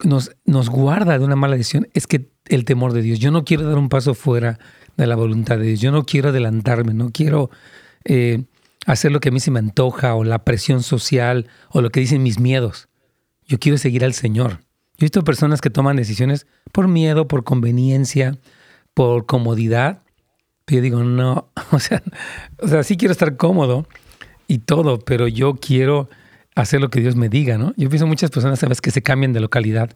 [0.04, 3.18] nos, nos guarda de una mala decisión es que el temor de Dios.
[3.18, 4.60] Yo no quiero dar un paso fuera
[4.96, 5.80] de la voluntad de Dios.
[5.80, 7.50] Yo no quiero adelantarme, no quiero
[8.04, 8.44] eh,
[8.86, 11.98] hacer lo que a mí se me antoja o la presión social o lo que
[11.98, 12.86] dicen mis miedos.
[13.44, 14.60] Yo quiero seguir al Señor.
[14.98, 18.38] Yo he visto personas que toman decisiones por miedo, por conveniencia,
[18.94, 20.04] por comodidad.
[20.64, 22.04] Pero yo digo, no, o sea,
[22.60, 23.88] o sea, sí quiero estar cómodo
[24.46, 26.08] y todo, pero yo quiero
[26.56, 27.72] hacer lo que Dios me diga, ¿no?
[27.76, 29.90] Yo pienso muchas personas, sabes, que se cambian de localidad.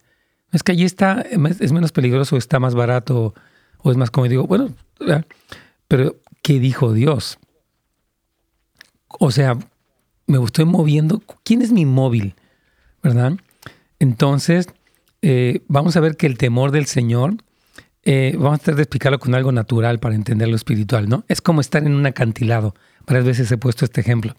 [0.53, 3.35] Es que allí está, es menos peligroso, está más barato,
[3.79, 4.69] o es más como digo, bueno,
[5.89, 7.39] pero ¿qué dijo Dios?
[9.09, 9.57] O sea,
[10.27, 11.23] me estoy moviendo.
[11.45, 12.35] ¿Quién es mi móvil?
[13.03, 13.33] ¿Verdad?
[13.99, 14.69] Entonces,
[15.23, 17.37] eh, vamos a ver que el temor del Señor,
[18.05, 21.25] eh, vamos a tratar de explicarlo con algo natural para entender lo espiritual, ¿no?
[21.29, 22.75] Es como estar en un acantilado.
[23.07, 24.37] Varias veces he puesto este ejemplo.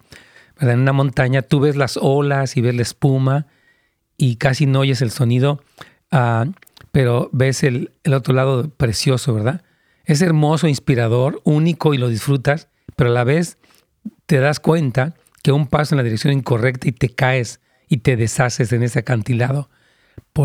[0.70, 3.48] En una montaña tú ves las olas y ves la espuma
[4.18, 5.64] y casi no oyes el sonido,
[6.12, 6.46] ah,
[6.92, 9.64] pero ves el, el otro lado precioso, ¿verdad?
[10.06, 13.58] Es hermoso, inspirador, único y lo disfrutas, pero a la vez
[14.26, 18.16] te das cuenta que un paso en la dirección incorrecta y te caes y te
[18.16, 19.70] deshaces en ese acantilado.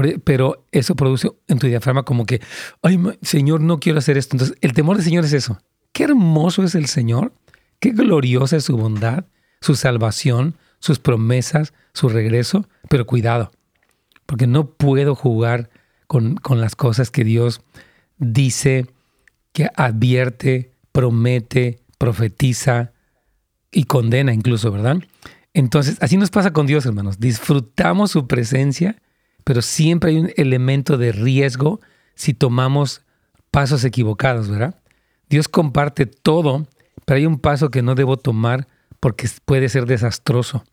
[0.02, 2.40] E, pero eso produce en tu diafragma como que,
[2.82, 4.36] ay, Señor, no quiero hacer esto.
[4.36, 5.58] Entonces, el temor del Señor es eso.
[5.92, 7.32] Qué hermoso es el Señor,
[7.78, 9.24] qué gloriosa es su bondad,
[9.66, 13.50] su salvación, sus promesas, su regreso, pero cuidado,
[14.24, 15.70] porque no puedo jugar
[16.06, 17.62] con, con las cosas que Dios
[18.16, 18.86] dice
[19.52, 22.92] que advierte, promete, profetiza
[23.72, 24.98] y condena incluso, ¿verdad?
[25.52, 27.18] Entonces, así nos pasa con Dios, hermanos.
[27.18, 29.02] Disfrutamos su presencia,
[29.42, 31.80] pero siempre hay un elemento de riesgo
[32.14, 33.02] si tomamos
[33.50, 34.80] pasos equivocados, ¿verdad?
[35.28, 36.68] Dios comparte todo,
[37.04, 38.68] pero hay un paso que no debo tomar
[39.00, 40.64] porque puede ser desastroso.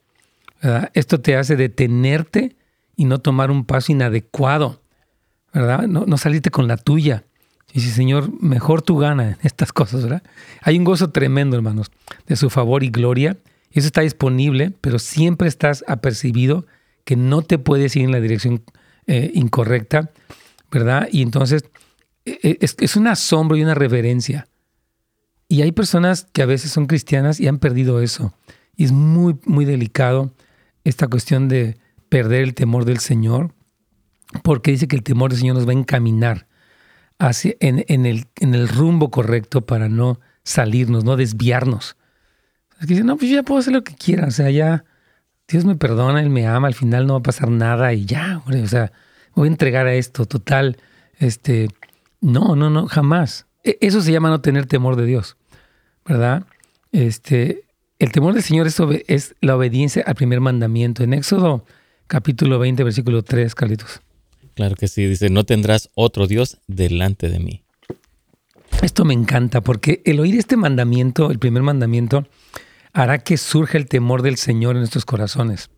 [0.94, 2.56] Esto te hace detenerte
[2.96, 4.82] y no tomar un paso inadecuado,
[5.54, 5.88] ¿verdad?
[5.88, 7.26] No, no salirte con la tuya.
[7.74, 10.24] Y si Señor, mejor tú gana en estas cosas, ¿verdad?
[10.62, 11.92] Hay un gozo tremendo, hermanos,
[12.28, 13.38] de su favor y gloria.
[13.72, 16.66] Eso está disponible, pero siempre estás apercibido
[17.04, 18.64] que no te puedes ir en la dirección
[19.08, 20.12] eh, incorrecta,
[20.72, 21.10] ¿verdad?
[21.12, 21.66] Y entonces
[22.26, 24.48] e, e, es un asombro y una reverencia.
[25.54, 28.34] Y hay personas que a veces son cristianas y han perdido eso.
[28.76, 30.34] Y es muy, muy delicado
[30.84, 31.78] esta cuestión de
[32.10, 33.54] perder el temor del Señor,
[34.42, 36.48] porque dice que el temor del Señor nos va a encaminar
[37.20, 41.98] en, el, en el rumbo correcto para no salirnos, no desviarnos.
[42.82, 44.86] Es que dice, no, pues yo ya puedo hacer lo que quiera, o sea, ya
[45.48, 48.40] Dios me perdona, Él me ama, al final no va a pasar nada y ya,
[48.40, 48.92] hombre, o sea,
[49.36, 50.78] voy a entregar a esto, total,
[51.20, 51.68] este,
[52.22, 53.46] no, no, no, jamás.
[53.64, 55.38] E, eso se llama no tener temor de Dios,
[56.06, 56.46] ¿verdad?
[56.92, 57.64] Este,
[58.00, 61.04] el temor del Señor es, es la obediencia al primer mandamiento.
[61.04, 61.66] En Éxodo
[62.08, 64.02] capítulo 20, versículo 3, Carlitos.
[64.56, 67.64] Claro que sí, dice, no tendrás otro Dios delante de mí.
[68.82, 72.28] Esto me encanta porque el oír este mandamiento, el primer mandamiento,
[72.92, 75.70] hará que surja el temor del Señor en nuestros corazones.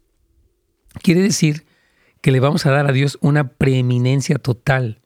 [1.01, 1.65] Quiere decir
[2.21, 5.01] que le vamos a dar a Dios una preeminencia total,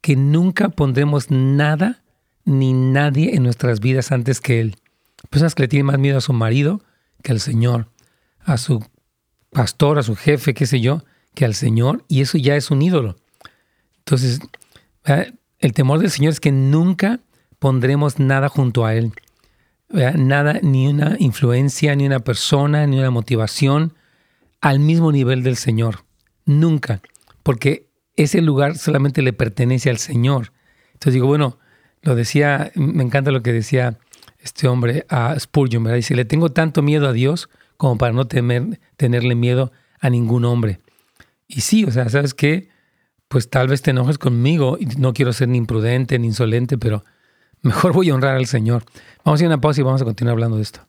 [0.00, 2.03] que nunca pondremos nada
[2.44, 4.76] ni nadie en nuestras vidas antes que Él.
[5.30, 6.82] Personas que le tienen más miedo a su marido
[7.22, 7.88] que al Señor,
[8.40, 8.84] a su
[9.50, 11.02] pastor, a su jefe, qué sé yo,
[11.34, 13.16] que al Señor, y eso ya es un ídolo.
[13.98, 14.40] Entonces,
[15.58, 17.20] el temor del Señor es que nunca
[17.58, 19.12] pondremos nada junto a Él.
[19.88, 23.94] Nada, ni una influencia, ni una persona, ni una motivación
[24.60, 26.04] al mismo nivel del Señor.
[26.44, 27.00] Nunca.
[27.42, 30.52] Porque ese lugar solamente le pertenece al Señor.
[30.92, 31.58] Entonces digo, bueno,
[32.04, 33.98] lo decía, me encanta lo que decía
[34.38, 35.96] este hombre a Spurgeon, ¿verdad?
[35.96, 40.44] Dice, le tengo tanto miedo a Dios como para no temer, tenerle miedo a ningún
[40.44, 40.80] hombre.
[41.48, 42.68] Y sí, o sea, ¿sabes qué?
[43.28, 47.04] Pues tal vez te enojes conmigo y no quiero ser ni imprudente ni insolente, pero
[47.62, 48.84] mejor voy a honrar al Señor.
[49.24, 50.86] Vamos a ir a una pausa y vamos a continuar hablando de esto.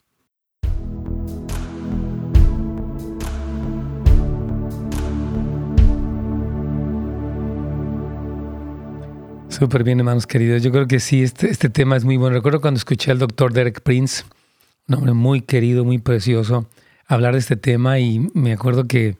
[9.58, 10.62] Súper bien, hermanos queridos.
[10.62, 12.36] Yo creo que sí, este, este tema es muy bueno.
[12.36, 14.24] Recuerdo cuando escuché al doctor Derek Prince,
[14.86, 16.68] un hombre muy querido, muy precioso,
[17.06, 19.16] hablar de este tema y me acuerdo que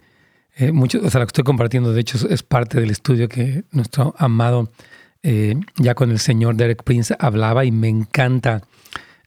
[0.57, 3.65] eh, mucho, o sea, lo que estoy compartiendo, de hecho, es parte del estudio que
[3.71, 4.71] nuestro amado,
[5.23, 8.61] eh, ya con el señor Derek Prince, hablaba y me encanta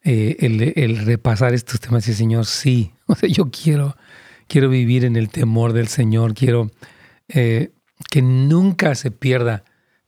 [0.04, 0.38] eh,
[0.76, 3.98] el, repasar estos temas y Señor, sí, o sea, yo quiero,
[4.48, 6.69] quiero vivir en el temor del Señor, quiero
[7.28, 9.63] que nunca se pierda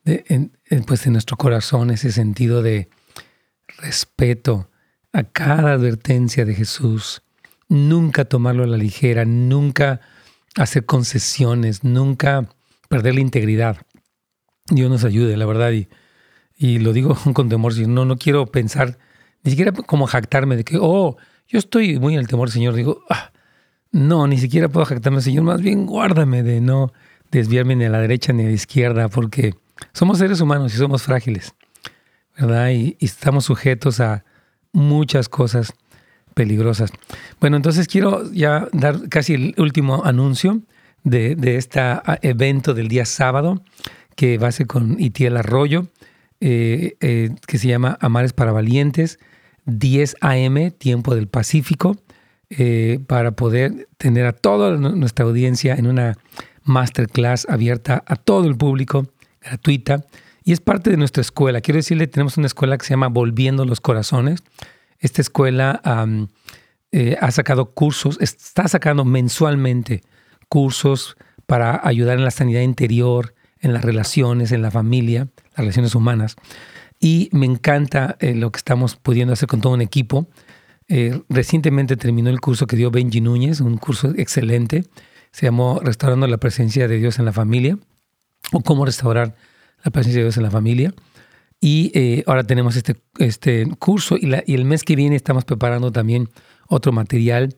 [0.06, 0.52] en,
[0.86, 2.90] pues, en nuestro corazón ese sentido de
[3.78, 4.70] respeto
[5.14, 7.22] a cada advertencia de Jesús,
[7.68, 10.02] nunca tomarlo a la ligera, nunca
[10.56, 12.48] hacer concesiones, nunca
[12.88, 13.78] perder la integridad.
[14.70, 15.90] Dios nos ayude, la verdad, y,
[16.58, 18.98] y lo digo con temor, no, no quiero pensar,
[19.44, 23.04] ni siquiera como jactarme de que, oh, yo estoy muy en el temor, Señor, digo,
[23.10, 23.32] ah,
[23.92, 26.94] no, ni siquiera puedo jactarme, Señor, más bien guárdame de no
[27.30, 29.54] desviarme ni a la derecha ni a la izquierda, porque
[29.94, 31.54] somos seres humanos y somos frágiles,
[32.38, 32.70] ¿verdad?
[32.72, 34.24] y estamos sujetos a
[34.72, 35.74] muchas cosas
[36.34, 36.92] peligrosas.
[37.40, 40.62] Bueno, entonces quiero ya dar casi el último anuncio
[41.04, 41.82] de, este
[42.22, 43.64] evento del día sábado,
[44.16, 45.88] que va a ser con Itiel Arroyo,
[46.40, 49.20] eh, eh, que se llama Amares para Valientes,
[49.66, 51.98] 10 a.m., tiempo del Pacífico,
[52.50, 56.18] eh, para poder tener a toda nuestra audiencia en una
[56.64, 59.08] masterclass abierta a todo el público,
[59.42, 60.06] gratuita,
[60.44, 61.62] y es parte de nuestra escuela.
[61.62, 64.44] Quiero decirle, tenemos una escuela que se llama Volviendo los Corazones,
[65.02, 65.82] esta escuela
[66.92, 70.04] eh, ha sacado cursos, está sacando mensualmente
[70.48, 75.96] cursos para ayudar en la sanidad interior, en las relaciones, en la familia, las relaciones
[75.96, 76.36] humanas.
[77.00, 80.28] Y me encanta eh, lo que estamos pudiendo hacer con todo un equipo.
[80.88, 84.86] Eh, recientemente terminó el curso que dio Benji Núñez, un curso excelente.
[85.32, 87.78] Se llamó Restaurando la presencia de Dios en la familia
[88.52, 89.36] o cómo restaurar
[89.84, 90.94] la presencia de Dios en la familia.
[91.60, 95.92] Y eh, ahora tenemos este, este curso y, y, el mes que viene estamos preparando
[95.92, 96.30] también
[96.68, 97.56] otro material.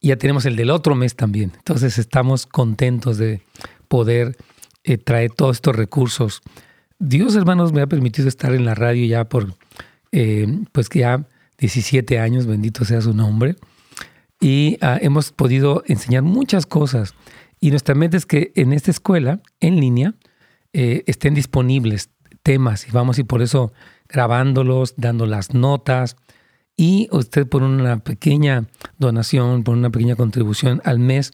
[0.00, 1.52] Ya tenemos el del otro mes también.
[1.56, 3.42] Entonces estamos contentos de
[3.88, 4.36] poder
[4.84, 6.40] eh, traer todos estos recursos.
[6.98, 9.54] Dios, hermanos, me ha permitido estar en la radio ya por,
[10.10, 11.24] eh, pues que ya
[11.58, 13.56] 17 años, bendito sea su nombre.
[14.40, 17.14] Y ah, hemos podido enseñar muchas cosas.
[17.60, 20.14] Y nuestra mente es que en esta escuela, en línea,
[20.72, 22.10] estén disponibles
[22.42, 23.72] temas y vamos y por eso
[24.08, 26.16] grabándolos, dando las notas
[26.76, 28.64] y usted por una pequeña
[28.98, 31.32] donación, por una pequeña contribución al mes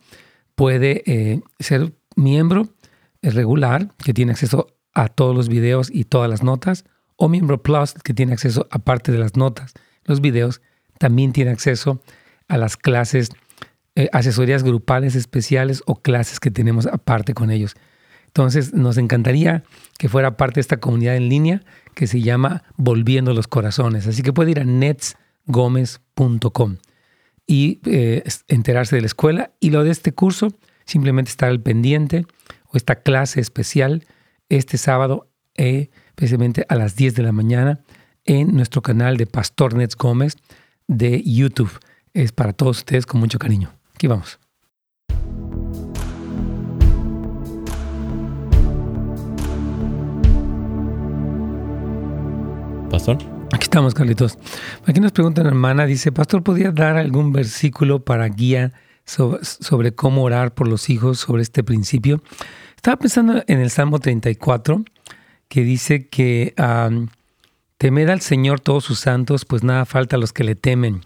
[0.54, 2.68] puede eh, ser miembro
[3.22, 6.84] regular que tiene acceso a todos los videos y todas las notas
[7.16, 9.74] o miembro plus que tiene acceso aparte de las notas,
[10.04, 10.60] los videos,
[10.98, 12.00] también tiene acceso
[12.48, 13.30] a las clases,
[13.94, 17.74] eh, asesorías grupales especiales o clases que tenemos aparte con ellos.
[18.38, 19.64] Entonces, nos encantaría
[19.98, 24.06] que fuera parte de esta comunidad en línea que se llama Volviendo los Corazones.
[24.06, 26.76] Así que puede ir a netsgomez.com
[27.48, 30.52] y eh, enterarse de la escuela y lo de este curso,
[30.84, 32.26] simplemente estar al pendiente
[32.68, 34.06] o esta clase especial
[34.48, 35.90] este sábado, eh,
[36.68, 37.80] a las 10 de la mañana
[38.24, 40.36] en nuestro canal de Pastor Nets Gómez
[40.86, 41.72] de YouTube.
[42.14, 43.72] Es para todos ustedes con mucho cariño.
[43.96, 44.38] Aquí vamos.
[52.88, 53.18] Pastor.
[53.52, 54.38] Aquí estamos, Carlitos.
[54.86, 58.72] Aquí nos pregunta una hermana, dice, Pastor, ¿podría dar algún versículo para guía
[59.04, 62.22] sobre, cómo orar por los hijos sobre este principio?
[62.76, 64.84] Estaba pensando en el Salmo 34,
[65.48, 66.54] que dice que
[67.78, 71.02] temed al Señor todos sus santos, pues nada falta a los que le temen.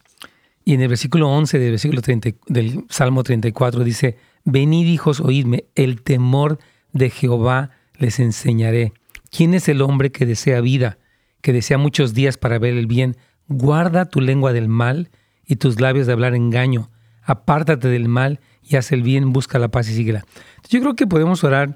[0.65, 5.65] Y en el versículo 11 del versículo 30, del Salmo 34 dice, venid hijos, oídme,
[5.75, 6.59] el temor
[6.93, 8.93] de Jehová les enseñaré.
[9.31, 10.99] ¿Quién es el hombre que desea vida?
[11.43, 13.17] Que desea muchos días para ver el bien,
[13.49, 15.11] guarda tu lengua del mal
[15.45, 16.91] y tus labios de hablar engaño.
[17.23, 20.25] Apártate del mal y haz el bien, busca la paz y síguela.
[20.69, 21.75] Yo creo que podemos orar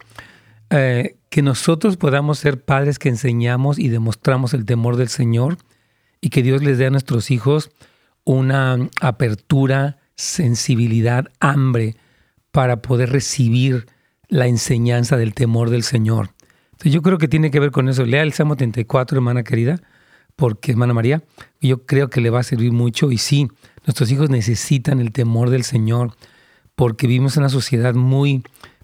[0.71, 5.59] eh, que nosotros podamos ser padres que enseñamos y demostramos el temor del Señor
[6.21, 7.71] y que Dios les dé a nuestros hijos
[8.25, 11.97] una apertura, sensibilidad, hambre
[12.51, 13.87] para poder recibir
[14.29, 16.31] la enseñanza del temor del Señor
[16.85, 18.05] yo creo que tiene que ver con eso.
[18.05, 19.81] Lea el Salmo 34, hermana querida,
[20.37, 21.23] porque, hermana María,
[21.61, 23.11] yo creo que le va a servir mucho.
[23.11, 23.49] Y sí,
[23.87, 26.15] nuestros hijos necesitan el temor del Señor,
[26.75, 28.43] porque vivimos en una sociedad muy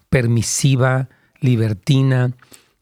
[0.09, 1.09] permisiva,
[1.41, 2.33] libertina,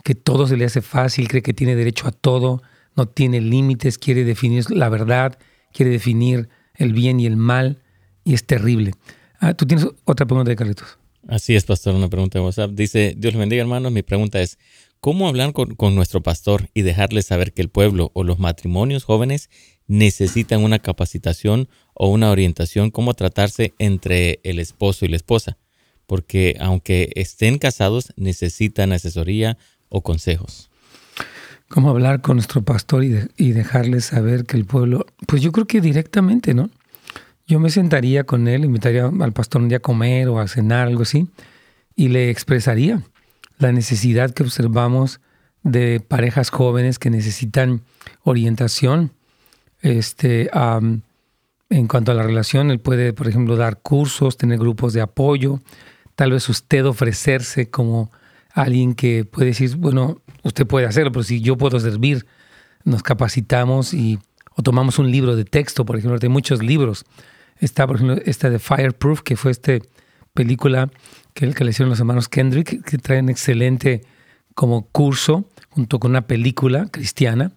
[0.04, 2.62] que todo se le hace fácil, cree que tiene derecho a todo,
[2.96, 5.38] no tiene límites, quiere definir la verdad,
[5.72, 7.82] quiere definir el bien y el mal,
[8.24, 8.92] y es terrible.
[9.40, 10.98] Ah, Tú tienes otra pregunta de Carlitos.
[11.28, 12.70] Así es, pastor, una pregunta de WhatsApp.
[12.72, 13.92] Dice, Dios le bendiga, hermanos.
[13.92, 14.58] Mi pregunta es,
[15.02, 19.48] ¿Cómo hablar con, nuestro pastor y dejarle saber que el pueblo o los matrimonios jóvenes
[19.86, 25.56] necesitan una capacitación o una orientación cómo tratarse entre el esposo y la esposa?
[26.06, 29.56] Porque aunque estén casados, necesitan asesoría
[29.88, 30.68] o consejos.
[31.68, 35.66] ¿Cómo hablar con nuestro pastor y, y dejarle saber que el pueblo, pues yo creo
[35.66, 36.68] que directamente, ¿no?
[37.46, 40.88] Yo me sentaría con él, invitaría al pastor un día a comer o a cenar,
[40.88, 41.26] algo así,
[41.96, 43.02] y le expresaría
[43.60, 45.20] la necesidad que observamos
[45.62, 47.82] de parejas jóvenes que necesitan
[48.24, 49.12] orientación.
[49.82, 55.02] Este, en cuanto a la relación, él puede, por ejemplo, dar cursos, tener grupos de
[55.02, 55.60] apoyo,
[56.16, 58.10] tal vez usted ofrecerse como
[58.52, 62.26] alguien que puede decir, bueno, usted puede hacerlo, pero si yo puedo servir,
[62.84, 64.18] nos capacitamos y
[64.56, 67.04] o tomamos un libro de texto, por ejemplo, hay muchos libros.
[67.58, 69.78] Está, por ejemplo, esta de Fireproof, que fue esta
[70.34, 70.90] película
[71.34, 74.02] que, que le hicieron los hermanos Kendrick, que traen excelente
[74.54, 77.52] como curso junto con una película cristiana,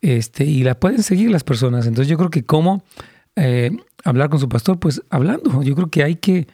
[0.00, 1.86] este, y la pueden seguir las personas.
[1.86, 2.84] Entonces yo creo que cómo
[3.36, 3.70] eh,
[4.04, 5.62] hablar con su pastor, pues hablando.
[5.62, 6.46] Yo creo que hay que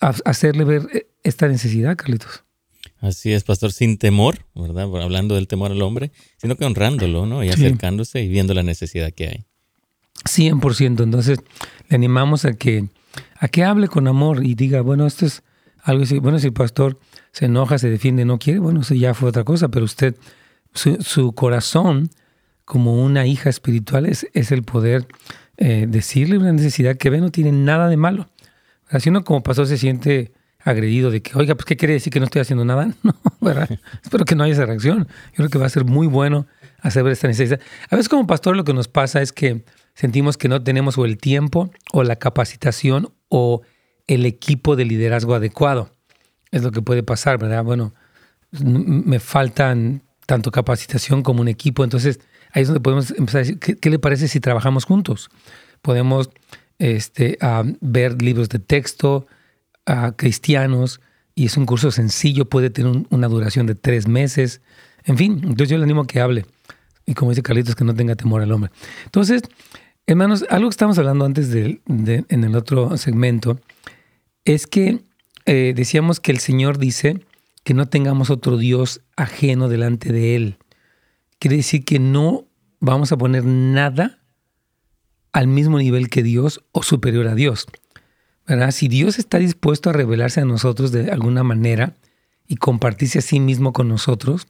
[0.00, 2.44] hacerle ver eh, esta necesidad, Carlitos.
[3.00, 4.84] Así es, pastor, sin temor, ¿verdad?
[5.02, 7.44] Hablando del temor al hombre, sino que honrándolo, ¿no?
[7.44, 9.44] Y acercándose y viendo la necesidad que hay.
[10.24, 11.04] 100%.
[11.04, 11.38] Entonces,
[11.88, 12.88] le animamos a que,
[13.38, 15.42] a que hable con amor y diga, bueno, esto es
[15.82, 16.98] algo bueno, si el pastor
[17.32, 20.16] se enoja, se defiende, no quiere, bueno, eso ya fue otra cosa, pero usted,
[20.74, 22.10] su, corazón
[22.64, 25.06] como una hija espiritual es, es el poder
[25.56, 28.28] eh, decirle una necesidad que ve, no tiene nada de malo.
[28.88, 32.20] Así uno como pastor se siente agredido de que, oiga, pues ¿qué quiere decir que
[32.20, 32.92] no estoy haciendo nada?
[33.02, 33.68] No, ¿verdad?
[34.02, 35.08] Espero que no haya esa reacción.
[35.30, 36.46] Yo creo que va a ser muy bueno
[36.80, 37.60] hacer ver esta necesidad.
[37.90, 39.64] A veces como pastor lo que nos pasa es que
[39.98, 43.62] sentimos que no tenemos o el tiempo o la capacitación o
[44.06, 45.90] el equipo de liderazgo adecuado.
[46.52, 47.64] Es lo que puede pasar, ¿verdad?
[47.64, 47.94] Bueno,
[48.52, 51.82] me faltan tanto capacitación como un equipo.
[51.82, 52.20] Entonces,
[52.52, 55.30] ahí es donde podemos empezar a decir, ¿qué, le parece si trabajamos juntos?
[55.82, 56.30] Podemos
[56.78, 57.36] este,
[57.80, 59.26] ver libros de texto
[59.84, 61.00] a cristianos
[61.34, 64.60] y es un curso sencillo, puede tener una duración de tres meses.
[65.04, 66.46] En fin, entonces yo le animo a que hable.
[67.04, 68.70] Y como dice Carlitos, que no tenga temor al hombre.
[69.06, 69.42] Entonces,
[70.08, 73.60] hermanos, algo que estamos hablando antes de, en el otro segmento
[74.46, 75.02] es que
[75.44, 77.20] eh, decíamos que el Señor dice
[77.62, 80.56] que no tengamos otro Dios ajeno delante de Él.
[81.38, 82.46] Quiere decir que no
[82.80, 84.18] vamos a poner nada
[85.32, 87.66] al mismo nivel que Dios o superior a Dios.
[88.46, 88.70] ¿verdad?
[88.70, 91.94] Si Dios está dispuesto a revelarse a nosotros de alguna manera
[92.46, 94.46] y compartirse a sí mismo con nosotros,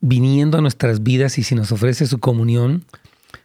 [0.00, 2.86] viniendo a nuestras vidas y si nos ofrece su comunión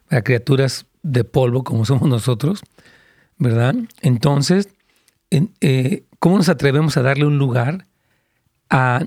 [0.09, 2.61] a criaturas de polvo como somos nosotros,
[3.37, 3.75] ¿verdad?
[4.01, 4.69] Entonces
[5.31, 7.85] eh, ¿cómo nos atrevemos a darle un lugar
[8.69, 9.05] a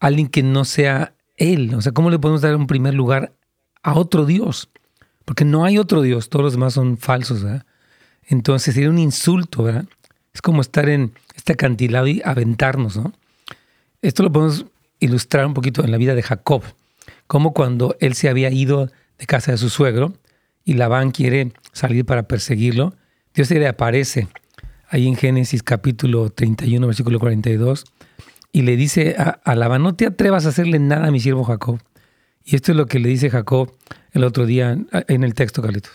[0.00, 1.74] alguien que no sea Él?
[1.74, 3.32] O sea, ¿cómo le podemos dar un primer lugar
[3.82, 4.68] a otro Dios?
[5.24, 7.66] Porque no hay otro Dios, todos los demás son falsos, ¿verdad?
[8.24, 9.86] Entonces sería un insulto, ¿verdad?
[10.32, 13.12] Es como estar en este acantilado y aventarnos, ¿no?
[14.00, 14.66] Esto lo podemos
[15.00, 16.62] ilustrar un poquito en la vida de Jacob,
[17.26, 20.14] como cuando él se había ido de casa de su suegro
[20.64, 22.94] y Labán quiere salir para perseguirlo.
[23.34, 24.28] Dios se le aparece
[24.88, 27.84] ahí en Génesis capítulo 31, versículo 42,
[28.52, 31.44] y le dice a, a Labán, no te atrevas a hacerle nada a mi siervo
[31.44, 31.80] Jacob.
[32.44, 33.76] Y esto es lo que le dice Jacob
[34.12, 34.76] el otro día
[35.08, 35.92] en el texto, Carlitos.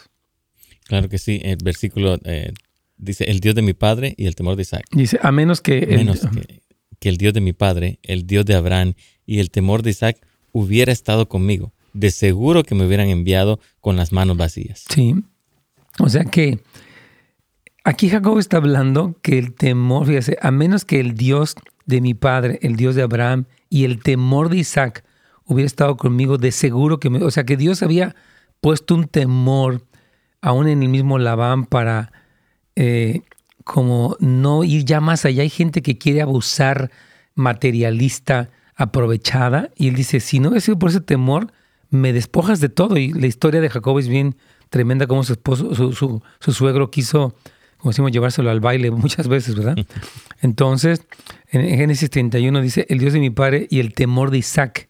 [0.85, 2.53] Claro que sí, el versículo eh,
[2.97, 4.85] dice, el Dios de mi padre y el temor de Isaac.
[4.91, 5.85] Dice, a menos que...
[5.87, 6.61] Menos que,
[6.99, 8.93] que el Dios de mi padre, el Dios de Abraham
[9.25, 10.17] y el temor de Isaac
[10.51, 11.73] hubiera estado conmigo.
[11.93, 14.85] De seguro que me hubieran enviado con las manos vacías.
[14.89, 15.15] Sí.
[15.99, 16.59] O sea que
[17.83, 22.13] aquí Jacob está hablando que el temor, fíjese, a menos que el Dios de mi
[22.13, 25.03] padre, el Dios de Abraham y el temor de Isaac
[25.45, 27.23] hubiera estado conmigo, de seguro que me...
[27.23, 28.15] O sea, que Dios había
[28.61, 29.85] puesto un temor
[30.41, 32.11] aún en el mismo Labán para
[32.75, 33.21] eh,
[33.63, 35.43] como no ir ya más allá.
[35.43, 36.91] Hay gente que quiere abusar
[37.35, 41.51] materialista, aprovechada, y él dice, si no hubiera sido por ese temor,
[41.93, 42.97] me despojas de todo.
[42.97, 44.35] Y la historia de Jacob es bien
[44.69, 47.35] tremenda, como su esposo, su, su, suegro quiso,
[47.77, 49.75] como decimos, llevárselo al baile muchas veces, ¿verdad?
[50.41, 51.05] Entonces,
[51.51, 54.87] en Génesis 31 dice, el Dios de mi padre y el temor de Isaac.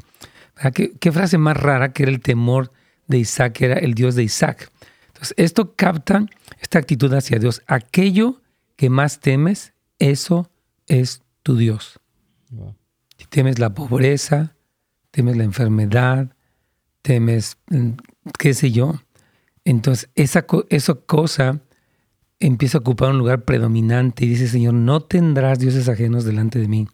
[0.74, 2.72] ¿Qué, frase más rara que era el temor
[3.08, 4.72] de Isaac, que era el Dios de Isaac.
[5.08, 6.26] Entonces, esto capta
[6.62, 7.62] esta actitud hacia Dios.
[7.68, 8.42] Aquello
[8.76, 10.50] que más temes, eso
[10.88, 12.00] es tu Dios.
[13.18, 14.56] Si temes la pobreza,
[15.12, 16.33] temes la enfermedad,
[17.04, 17.92] temes, mm,
[18.40, 18.96] qué sé yo,
[19.66, 21.62] entonces esa, esa cosa
[22.40, 26.68] empieza a ocupar un lugar predominante y dice, Señor, no tendrás dioses ajenos delante de
[26.68, 26.88] mí.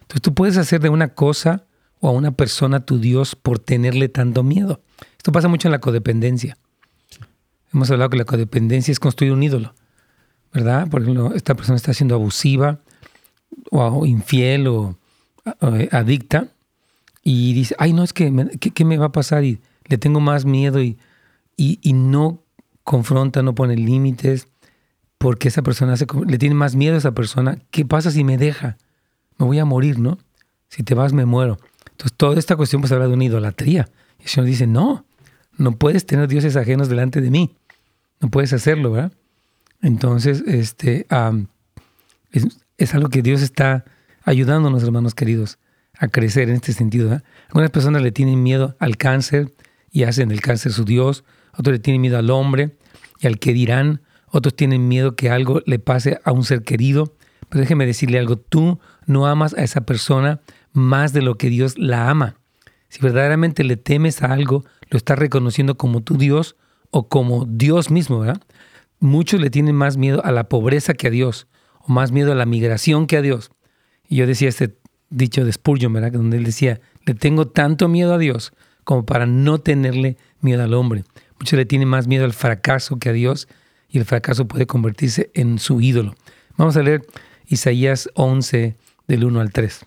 [0.00, 1.64] Entonces tú puedes hacer de una cosa
[2.00, 4.82] o a una persona tu Dios por tenerle tanto miedo.
[5.16, 6.58] Esto pasa mucho en la codependencia.
[7.72, 9.74] Hemos hablado que la codependencia es construir un ídolo,
[10.52, 10.88] ¿verdad?
[10.88, 12.80] Por ejemplo, esta persona está siendo abusiva
[13.70, 14.98] o infiel o,
[15.62, 16.48] eh, adicta
[17.22, 19.44] y dice, ay, no, es que, ¿qué, me va a pasar?
[19.44, 20.98] Y le tengo más miedo y,
[21.56, 22.42] y, no
[22.84, 24.48] confronta, no pone límites
[25.18, 25.94] porque esa persona
[26.26, 27.58] le tiene más miedo a esa persona.
[27.70, 28.78] ¿Qué pasa si me deja?
[29.38, 30.18] Me voy a morir, ¿no?
[30.68, 31.58] Si te vas, me muero.
[31.90, 33.90] Entonces, toda esta cuestión pues habla de una idolatría.
[34.18, 35.04] Y el Señor dice, no,
[35.58, 37.54] no puedes tener dioses ajenos delante de mí.
[38.20, 39.12] No puedes hacerlo, ¿verdad?
[39.82, 41.06] Entonces, este,
[42.32, 43.84] es, algo que Dios está
[44.24, 45.58] ayudándonos, hermanos queridos,
[46.00, 47.20] a crecer en este sentido.
[47.48, 49.52] Algunas personas le tienen miedo al cáncer
[49.92, 51.24] y hacen del cáncer su Dios.
[51.52, 52.76] Otros le tienen miedo al hombre
[53.20, 54.00] y al que dirán.
[54.26, 57.14] Otros tienen miedo que algo le pase a un ser querido.
[57.50, 60.40] Pero déjeme decirle algo, tú no amas a esa persona
[60.72, 62.36] más de lo que Dios la ama.
[62.88, 66.56] Si verdaderamente le temes a algo, lo estás reconociendo como tu Dios
[66.90, 68.42] o como Dios mismo, ¿verdad?
[69.00, 71.46] Muchos le tienen más miedo a la pobreza que a Dios,
[71.80, 73.50] o más miedo a la migración que a Dios.
[74.08, 74.79] Y yo decía este
[75.10, 76.12] dicho de Spurgeon, ¿verdad?
[76.12, 78.52] Donde él decía, le tengo tanto miedo a Dios
[78.84, 81.04] como para no tenerle miedo al hombre.
[81.38, 83.48] Muchos le tienen más miedo al fracaso que a Dios
[83.88, 86.14] y el fracaso puede convertirse en su ídolo.
[86.56, 87.02] Vamos a leer
[87.46, 88.76] Isaías 11
[89.08, 89.86] del 1 al 3.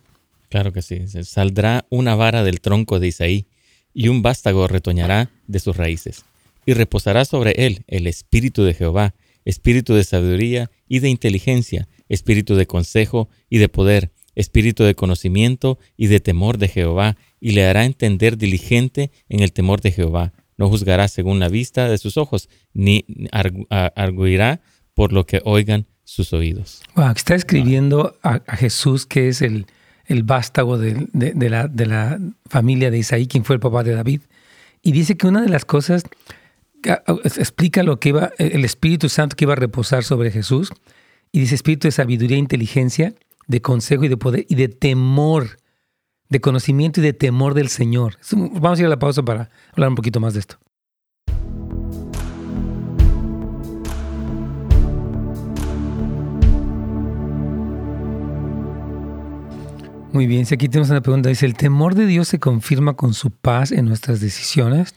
[0.50, 1.08] Claro que sí.
[1.24, 3.48] Saldrá una vara del tronco de Isaí
[3.94, 6.26] y un vástago retoñará de sus raíces.
[6.66, 9.14] Y reposará sobre él el espíritu de Jehová,
[9.46, 15.80] espíritu de sabiduría y de inteligencia, espíritu de consejo y de poder, espíritu de conocimiento
[15.98, 20.34] y de temor de Jehová, y le hará entender diligente en el temor de Jehová.
[20.58, 24.62] No juzgará según la vista de sus ojos, ni arguirá
[24.94, 26.82] por lo que oigan sus oídos.
[27.16, 29.66] está escribiendo a Jesús, que es el,
[30.06, 31.08] el vástago de,
[31.50, 32.20] la, de, la,
[32.50, 34.22] familia de Isaí, quien fue el papá de David.
[34.82, 36.04] Y dice que una de las cosas,
[37.24, 40.72] explica lo que iba, el Espíritu Santo que iba a reposar sobre Jesús,
[41.32, 43.16] y dice espíritu de sabiduría e inteligencia,
[43.48, 45.58] de consejo y de poder y de temor,
[46.30, 48.18] de conocimiento y de temor del Señor.
[48.32, 50.58] Vamos a ir a la pausa para hablar un poquito más de esto.
[60.12, 63.16] Muy bien, si aquí tenemos una pregunta, dice, ¿el temor de Dios se confirma con
[63.16, 64.94] su paz en nuestras decisiones?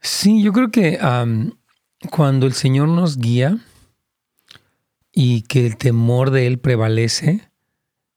[0.00, 0.98] Sí, yo creo que
[2.10, 3.58] cuando el Señor nos guía
[5.16, 7.50] y que el temor de Él prevalece,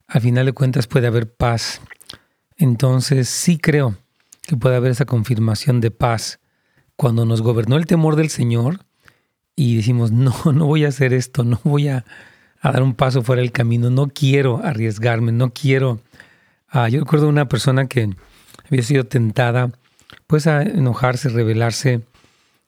[0.06, 1.82] al final de cuentas puede haber paz.
[2.58, 3.96] Entonces sí creo
[4.44, 6.40] que puede haber esa confirmación de paz.
[6.96, 8.86] Cuando nos gobernó el temor del Señor
[9.56, 12.06] y decimos, no, no voy a hacer esto, no voy a
[12.62, 16.02] a dar un paso fuera del camino, no quiero arriesgarme, no quiero...
[16.68, 18.10] Ah, yo recuerdo una persona que
[18.70, 19.72] había sido tentada
[20.28, 22.02] pues a enojarse, rebelarse,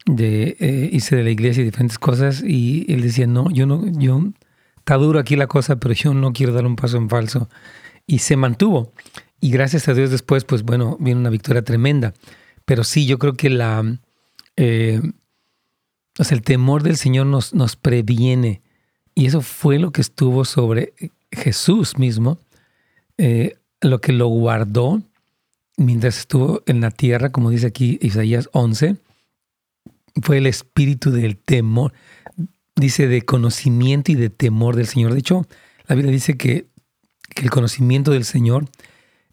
[0.05, 3.85] de eh, irse de la iglesia y diferentes cosas y él decía, no, yo no,
[3.87, 4.31] yo,
[4.77, 7.49] está duro aquí la cosa, pero yo no quiero dar un paso en falso.
[8.07, 8.93] Y se mantuvo.
[9.39, 12.13] Y gracias a Dios después, pues bueno, viene una victoria tremenda.
[12.65, 13.97] pero sí, yo creo que la,
[14.55, 15.01] eh,
[16.17, 18.61] o sea, el temor del Señor nos, nos previene.
[19.15, 20.93] Y eso fue lo que estuvo sobre
[21.31, 22.37] Jesús mismo,
[23.17, 25.01] eh, lo que lo guardó
[25.77, 28.97] mientras estuvo en la tierra, como dice aquí Isaías 11,
[30.21, 31.93] fue el espíritu del temor,
[32.75, 35.13] dice de conocimiento y de temor del Señor.
[35.13, 35.47] De hecho,
[35.87, 36.69] la Biblia dice que,
[37.35, 38.65] el conocimiento del Señor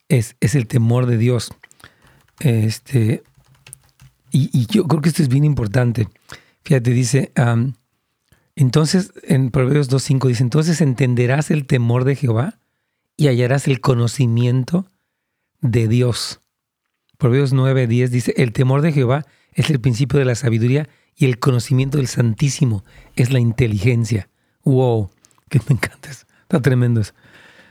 [0.09, 1.51] es, el temor de Dios.
[2.39, 3.25] Este,
[4.31, 6.09] y, yo creo que esto es bien importante.
[6.63, 7.33] Fíjate, dice,
[8.55, 12.61] entonces en Proverbios 2.5 dice, entonces entenderás el temor de Jehová
[13.17, 14.87] y hallarás el conocimiento
[15.61, 16.41] de Dios.
[17.17, 19.27] Proverbios 9.10 dice, el temor de Jehová
[19.59, 22.85] es el principio de la sabiduría y el conocimiento del Santísimo
[23.17, 24.31] es la inteligencia.
[24.65, 25.11] ¡Wow!
[25.49, 26.11] Que me encanta.
[26.11, 27.15] Está tremendo eso.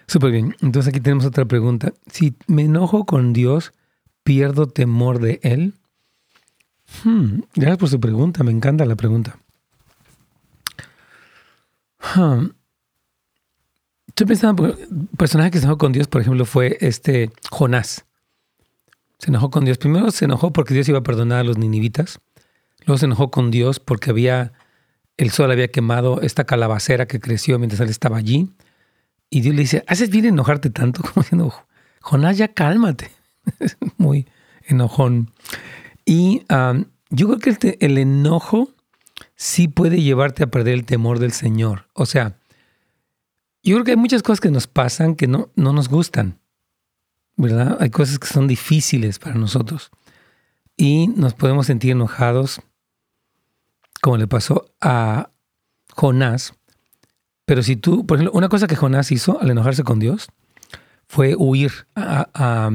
[0.08, 0.56] Súper bien.
[0.62, 1.94] Entonces aquí tenemos otra pregunta.
[2.12, 3.72] Si me enojo con Dios,
[4.24, 5.76] ¿pierdo temor de Él?
[7.04, 8.44] Hmm, gracias por su pregunta.
[8.44, 9.38] Me encanta la pregunta.
[14.08, 18.07] Estoy pensando, un personaje que se enojó con Dios, por ejemplo, fue este Jonás.
[19.20, 19.78] Se enojó con Dios.
[19.78, 22.20] Primero se enojó porque Dios iba a perdonar a los ninivitas.
[22.86, 24.54] Luego se enojó con Dios porque había
[25.18, 28.50] el sol había quemado esta calabacera que creció mientras él estaba allí.
[29.30, 31.02] Y Dios le dice, ¿haces bien enojarte tanto?
[31.14, 31.54] Como diciendo,
[32.02, 33.12] Jonás, ya cálmate.
[33.60, 34.28] Es muy
[34.64, 35.32] enojón.
[36.06, 36.44] Y
[37.10, 38.70] yo creo que el, enojo
[39.36, 41.88] sí puede llevarte a perder el temor del Señor.
[41.94, 42.38] O sea,
[43.64, 46.40] yo creo que hay muchas cosas que nos pasan que no, no nos gustan.
[47.38, 47.78] ¿Verdad?
[47.80, 49.92] Hay cosas que son difíciles para nosotros
[50.76, 52.62] y nos podemos sentir enojados,
[54.02, 55.30] como le pasó a
[55.96, 56.54] Jonás.
[57.46, 60.28] Pero si tú, por ejemplo, una cosa que Jonás hizo al enojarse con Dios
[61.08, 61.72] fue huir.
[61.96, 62.70] A,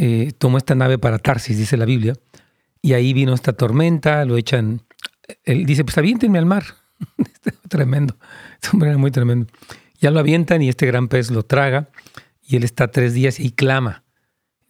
[0.00, 2.14] eh, tomó esta nave para Tarsis, dice la Biblia,
[2.80, 4.82] y ahí vino esta tormenta, lo echan.
[5.44, 6.64] Él dice: Pues aviéntenme al mar.
[7.68, 8.16] tremendo.
[8.54, 9.46] Este hombre muy tremendo.
[10.00, 11.88] Ya lo avientan y este gran pez lo traga
[12.48, 14.04] y él está tres días y clama.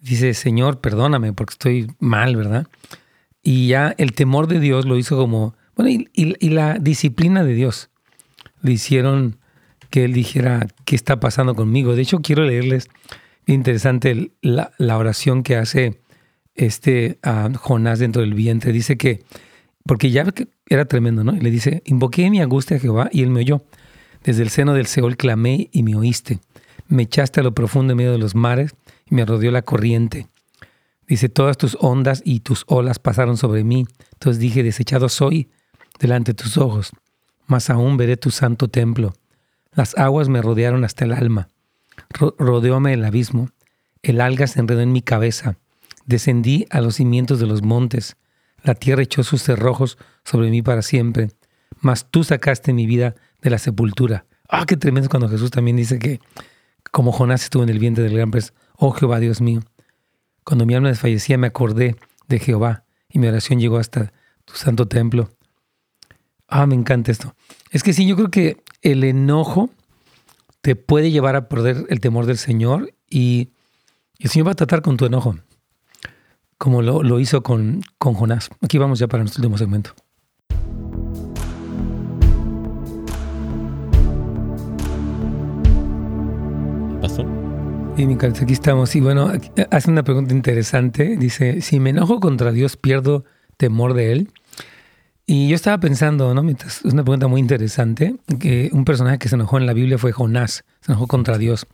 [0.00, 2.66] Dice, Señor, perdóname porque estoy mal, ¿verdad?
[3.40, 7.90] Y ya el temor de Dios lo hizo como, bueno, y, la disciplina de Dios
[8.62, 9.38] le hicieron
[9.90, 11.94] que él dijera, ¿qué está pasando conmigo?
[11.94, 12.88] De hecho, quiero leerles,
[13.46, 16.00] interesante, la, oración que hace
[16.56, 17.20] este
[17.58, 18.72] Jonás dentro del vientre.
[18.72, 19.22] Dice que,
[19.86, 20.26] porque ya
[20.66, 21.36] era tremendo, ¿no?
[21.36, 23.62] Y le dice, invoqué mi angustia a Jehová y él me oyó.
[24.24, 26.40] Desde el seno del Seol clamé y me oíste
[26.88, 28.74] me echaste a lo profundo en medio de los mares
[29.06, 30.26] y me rodeó la corriente.
[31.06, 33.86] Dice, todas tus ondas y tus olas pasaron sobre mí.
[34.14, 35.48] Entonces dije, desechado soy
[35.98, 36.90] delante de tus ojos,
[37.46, 39.14] mas aún veré tu santo templo.
[39.72, 41.48] Las aguas me rodearon hasta el alma.
[42.38, 43.50] rodeóme el abismo.
[44.02, 45.56] El alga se enredó en mi cabeza.
[46.04, 48.16] Descendí a los cimientos de los montes.
[48.62, 51.28] La tierra echó sus cerrojos sobre mí para siempre.
[51.80, 54.26] Mas tú sacaste mi vida de la sepultura.
[54.48, 56.20] Ah, qué tremendo cuando Jesús también dice que
[56.90, 59.60] como Jonás estuvo en el vientre del gran pez, oh Jehová Dios mío.
[60.44, 61.96] Cuando mi alma desfallecía me acordé
[62.28, 64.12] de Jehová y mi oración llegó hasta
[64.44, 65.30] tu santo templo.
[66.46, 67.34] Ah, me encanta esto.
[67.70, 69.70] Es que sí, yo creo que el enojo
[70.62, 73.50] te puede llevar a perder el temor del Señor y
[74.18, 75.36] el Señor va a tratar con tu enojo,
[76.56, 78.50] como lo, hizo con, con Jonás.
[78.62, 79.94] Aquí vamos ya para nuestro último segmento.
[87.96, 88.94] Y mi aquí estamos.
[88.94, 89.32] Y bueno,
[89.70, 91.16] hace una pregunta interesante.
[91.16, 93.24] Dice, si me enojo contra Dios, ¿pierdo
[93.56, 94.30] temor de Él?
[95.26, 96.48] Y yo estaba pensando, ¿no?
[96.48, 100.12] Es una pregunta muy interesante, que un personaje que se enojó en la Biblia fue
[100.12, 101.66] Jonás, se enojó contra Dios.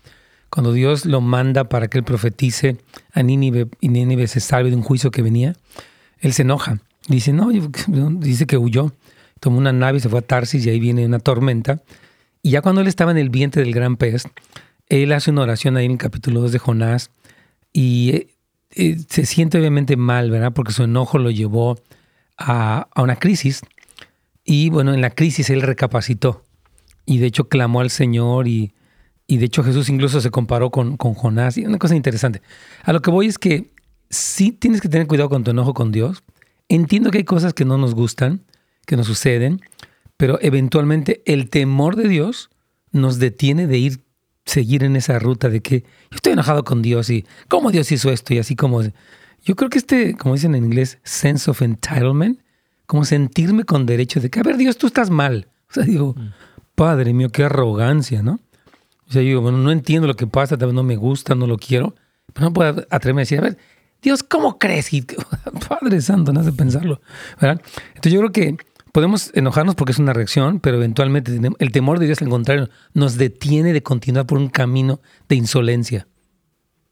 [0.51, 2.79] Cuando Dios lo manda para que él profetice
[3.13, 5.55] a Nínive y Nínive se salve de un juicio que venía,
[6.19, 6.79] él se enoja.
[7.07, 7.51] Dice, no,
[8.19, 8.93] dice que huyó,
[9.41, 11.83] tomó una nave y se fue a Tarsis y ahí viene una tormenta.
[12.43, 14.25] Y ya cuando él estaba en el vientre del gran pez,
[14.89, 17.11] él hace una oración ahí en el capítulo 2 de Jonás
[17.73, 18.29] y eh,
[18.77, 20.53] eh, se siente obviamente mal, ¿verdad?
[20.53, 21.77] Porque su enojo lo llevó
[22.37, 23.63] a, una crisis.
[24.45, 26.45] Y bueno, en la crisis él recapacitó
[27.07, 28.73] y de hecho clamó al Señor y,
[29.29, 31.57] de hecho Jesús incluso se comparó con, con Jonás.
[31.57, 32.43] Y una cosa interesante.
[32.83, 33.73] A lo que voy es que
[34.11, 36.23] sí tienes que tener cuidado con tu enojo con Dios.
[36.69, 38.43] Entiendo que hay cosas que no nos gustan,
[38.87, 39.61] que nos suceden,
[40.17, 42.51] pero eventualmente el temor de Dios
[42.93, 44.04] nos detiene de ir
[44.45, 48.11] seguir en esa ruta de que yo estoy enojado con Dios y cómo Dios hizo
[48.11, 48.83] esto y así como...
[49.47, 52.41] Yo creo que este, como dicen en inglés, sense of entitlement,
[52.87, 55.49] como sentirme con derecho de que, a ver, Dios, tú estás mal.
[55.71, 56.33] O sea, digo, mm.
[56.75, 58.41] Padre mío, qué arrogancia, ¿no?
[59.09, 61.47] O sea, digo, bueno, no entiendo lo que pasa, tal vez no me gusta, no
[61.47, 61.95] lo quiero,
[62.33, 63.59] pero no puedo atreverme a decir, a ver,
[64.03, 64.91] Dios, ¿cómo crees?
[65.69, 67.01] Padre Santo, no hace pensarlo.
[67.41, 67.63] ¿verdad?
[67.89, 68.57] Entonces yo creo que
[68.95, 73.17] podemos enojarnos porque es una reacción, pero eventualmente el temor de Dios, al contrario, nos
[73.17, 76.07] detiene de continuar por un camino de insolencia.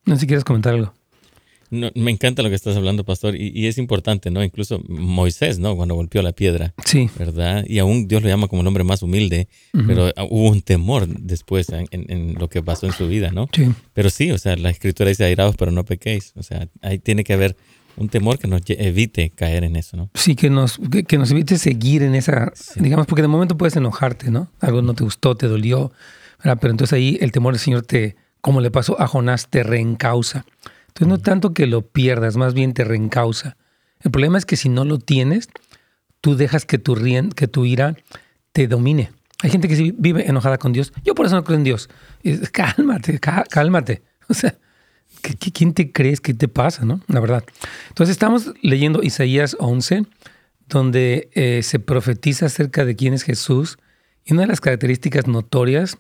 [0.04, 0.92] No sé si quieres comentar algo.
[1.70, 4.42] No, me encanta lo que estás hablando, pastor, y, es importante, ¿no?
[4.42, 5.76] Incluso Moisés, ¿no?
[5.76, 7.08] Cuando golpeó la piedra, sí.
[7.16, 7.64] ¿verdad?
[7.68, 11.68] Y aún Dios lo llama como el hombre más humilde, pero hubo un temor después
[11.70, 13.48] en, lo que pasó en su vida, ¿no?
[13.52, 13.68] Sí.
[13.94, 16.32] Pero sí, o sea, la escritura dice airados, pero no pequéis.
[16.34, 17.56] O sea, ahí tiene que haber
[17.96, 20.10] un temor que nos evite caer en eso, ¿no?
[20.14, 24.30] Sí, que nos, que, nos evite seguir en esa, digamos, porque de momento puedes enojarte,
[24.30, 24.50] ¿no?
[24.60, 25.92] Algo no te gustó, te dolió,
[26.38, 26.58] ¿verdad?
[26.60, 30.44] Pero entonces ahí el temor del Señor te, como le pasó a Jonás, te reencausa.
[30.88, 33.56] Entonces no tanto que lo pierdas, más bien te reencausa.
[34.00, 35.48] El problema es que si no lo tienes,
[36.20, 36.96] tú dejas que tu,
[37.34, 37.96] que tu ira
[38.52, 39.12] te domine.
[39.42, 40.92] Hay gente que vive enojada con Dios.
[41.04, 41.88] Yo por eso no creo en Dios.
[42.52, 44.02] cálmate, cálmate.
[44.28, 44.56] O sea,
[45.22, 47.00] ¿quién te crees que te pasa, no?
[47.08, 47.44] La verdad.
[47.88, 50.04] Entonces estamos leyendo Isaías 11,
[50.68, 53.78] donde eh, se profetiza acerca de quién es Jesús.
[54.24, 55.98] Y una de las características notorias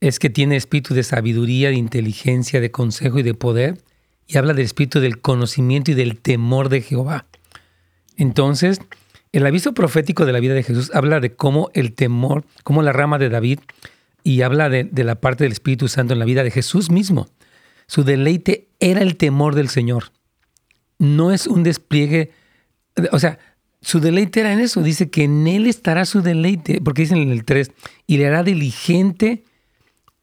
[0.00, 3.78] es que tiene espíritu de sabiduría, de inteligencia, de consejo y de poder
[4.26, 7.26] y habla del espíritu del conocimiento y del temor de Jehová.
[8.16, 8.80] Entonces,
[9.32, 12.92] el aviso profético de la vida de Jesús habla de cómo el temor, como la
[12.92, 13.60] rama de David,
[14.24, 17.28] y habla de, la parte del Espíritu Santo en la vida de Jesús mismo.
[17.86, 20.12] Su deleite era el temor del Señor.
[20.98, 22.32] No es un despliegue,
[23.12, 23.38] o sea,
[23.80, 24.82] su deleite era en eso.
[24.82, 27.70] Dice que en Él estará su deleite, porque dice en el 3,
[28.06, 29.44] y le hará diligente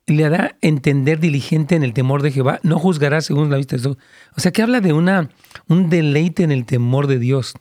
[0.05, 3.84] le hará entender diligente en el temor de Jehová, no juzgará según la vista de
[3.84, 3.97] Dios.
[4.36, 5.30] O sea que habla de una,
[5.68, 7.53] un deleite en el temor de Dios,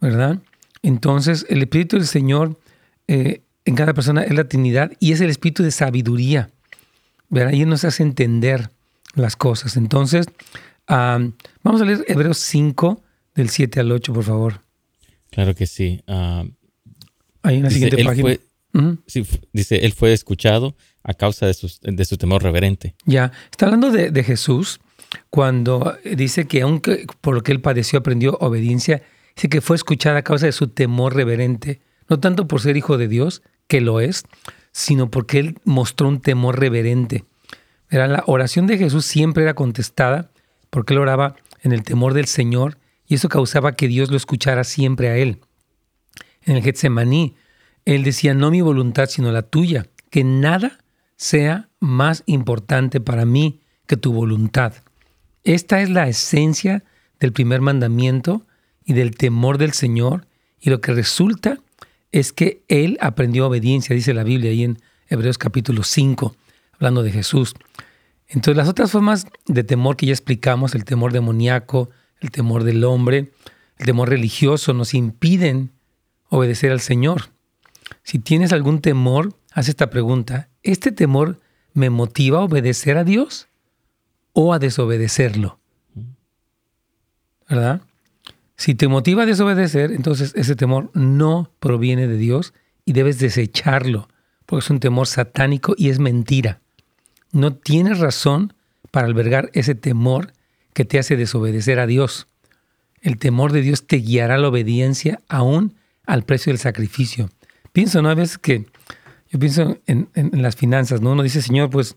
[0.00, 0.40] ¿verdad?
[0.82, 2.58] Entonces, el Espíritu del Señor
[3.08, 6.50] eh, en cada persona es la Trinidad y es el Espíritu de sabiduría,
[7.28, 7.52] ¿verdad?
[7.52, 8.70] Y Él nos hace entender
[9.16, 9.76] las cosas.
[9.76, 10.26] Entonces,
[10.86, 13.02] vamos a leer Hebreos 5,
[13.34, 14.62] del 7 al 8, por favor.
[15.30, 16.02] Claro que sí.
[16.06, 18.36] Hay una siguiente página.
[19.06, 22.94] sí, dice, Él fue escuchado a causa de, de su temor reverente.
[23.04, 24.80] Ya, está hablando de, Jesús
[25.30, 29.02] cuando dice que aunque por lo que él padeció aprendió obediencia,
[29.36, 32.98] dice que fue escuchada a causa de su temor reverente, no tanto por ser hijo
[32.98, 34.24] de Dios, que lo es,
[34.72, 37.24] sino porque él mostró un temor reverente.
[37.88, 40.30] La oración de Jesús siempre era contestada
[40.70, 44.64] porque él oraba en el temor del Señor y eso causaba que Dios lo escuchara
[44.64, 45.40] siempre a él.
[46.42, 47.36] En el Getsemaní,
[47.84, 50.78] él decía, no mi voluntad, sino la tuya, que nada
[51.16, 54.74] sea más importante para mí que tu voluntad.
[55.44, 56.82] Esta es la esencia
[57.20, 58.44] del primer mandamiento
[58.84, 60.26] y del temor del Señor
[60.60, 61.58] y lo que resulta
[62.12, 64.78] es que Él aprendió obediencia, dice la Biblia ahí en
[65.08, 66.34] Hebreos capítulo 5,
[66.76, 67.54] hablando de Jesús.
[68.28, 72.84] Entonces las otras formas de temor que ya explicamos, el temor demoníaco, el temor del
[72.84, 73.32] hombre,
[73.78, 75.70] el temor religioso, nos impiden
[76.28, 77.30] obedecer al Señor.
[78.02, 80.48] Si tienes algún temor, haz esta pregunta.
[80.62, 81.40] ¿Este temor
[81.72, 83.48] me motiva a obedecer a Dios
[84.32, 85.58] o a desobedecerlo?
[87.48, 87.82] ¿Verdad?
[88.56, 92.54] Si te motiva a desobedecer, entonces ese temor no proviene de Dios
[92.84, 94.08] y debes desecharlo,
[94.46, 96.60] porque es un temor satánico y es mentira.
[97.36, 98.54] No tienes razón
[98.90, 100.32] para albergar ese temor
[100.72, 102.28] que te hace desobedecer a Dios.
[103.02, 105.74] El temor de Dios te guiará a la obediencia aún
[106.06, 107.28] al precio del sacrificio.
[107.72, 108.08] Pienso, ¿no?
[108.08, 108.64] A veces que
[109.28, 111.12] yo pienso en, las finanzas, ¿no?
[111.12, 111.96] Uno dice, Señor, pues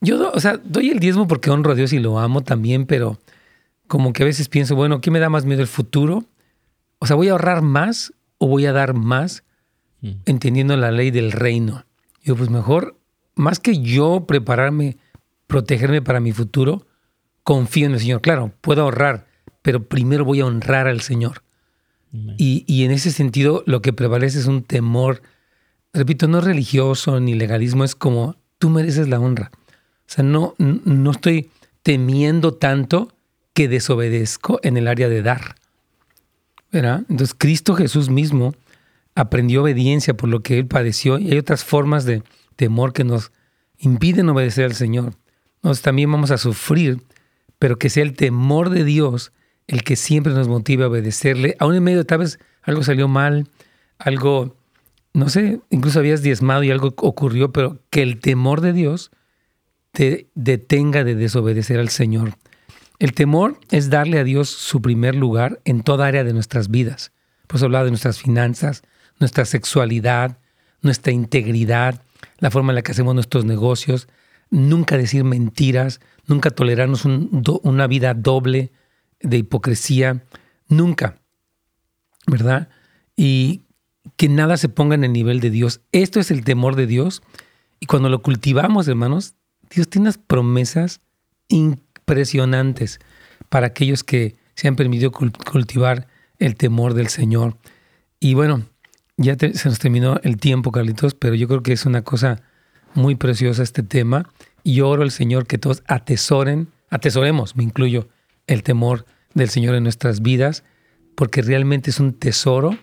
[0.00, 3.18] yo, o sea, doy el diezmo porque honro a Dios y lo amo también, pero
[3.88, 6.24] como que a veces pienso, bueno, ¿qué me da más miedo el futuro?
[7.00, 9.42] O sea, ¿voy a ahorrar más o voy a dar más
[10.02, 10.10] mm.
[10.26, 11.84] entendiendo la ley del reino?
[12.22, 12.99] Yo, pues mejor,
[13.34, 14.96] más que yo prepararme,
[15.46, 16.86] protegerme para mi futuro,
[17.42, 18.20] confío en el Señor.
[18.20, 19.26] Claro, puedo ahorrar,
[19.62, 21.42] pero primero voy a honrar al Señor.
[22.12, 25.22] Y, y, en ese sentido, lo que prevalece es un temor
[25.92, 29.50] repito, no religioso ni legalismo, es como tú mereces la honra.
[29.54, 31.50] O sea, no, no estoy
[31.82, 33.12] temiendo tanto
[33.54, 35.56] que desobedezco en el área de dar.
[36.72, 37.04] ¿Verdad?
[37.08, 38.54] Entonces, Cristo Jesús mismo
[39.14, 42.22] aprendió obediencia por lo que él padeció y hay otras formas de
[42.60, 43.32] temor que nos
[43.78, 45.14] impiden obedecer al Señor.
[45.56, 47.02] Entonces, también vamos a sufrir,
[47.58, 49.32] pero que sea el temor de Dios
[49.66, 53.08] el que siempre nos motive a obedecerle, aún en medio de tal vez algo salió
[53.08, 53.48] mal,
[53.98, 54.54] algo
[55.14, 59.10] no sé, incluso habías diezmado y algo ocurrió, pero que el temor de Dios
[59.92, 62.34] te detenga de desobedecer al Señor.
[62.98, 67.12] El temor es darle a Dios su primer lugar en toda área de nuestras vidas.
[67.46, 68.82] Pues hablar de nuestras finanzas,
[69.18, 70.38] nuestra sexualidad,
[70.82, 72.02] nuestra integridad,
[72.38, 74.08] la forma en la que hacemos nuestros negocios,
[74.50, 78.72] nunca decir mentiras, nunca tolerarnos una vida doble,
[79.20, 80.24] de hipocresía,
[80.68, 81.16] nunca,
[82.26, 82.68] ¿verdad?
[83.16, 83.62] Y
[84.16, 85.82] que nada se ponga en el nivel de Dios.
[85.92, 87.22] Esto es el temor de Dios.
[87.80, 89.34] Y cuando lo cultivamos, hermanos,
[89.70, 91.00] Dios tiene unas promesas
[91.48, 92.98] impresionantes
[93.48, 96.06] para aquellos que se han permitido cultivar
[96.38, 97.56] el temor del Señor.
[98.18, 98.64] Y bueno,
[99.20, 102.42] ya se nos terminó el tiempo, Carlitos, pero yo creo que es una cosa
[102.94, 104.30] muy preciosa este tema.
[104.64, 108.08] Y oro al Señor que todos atesoren, atesoremos, me incluyo,
[108.46, 109.04] el temor
[109.34, 110.64] del Señor en nuestras vidas,
[111.14, 112.78] porque realmente es un tesoro,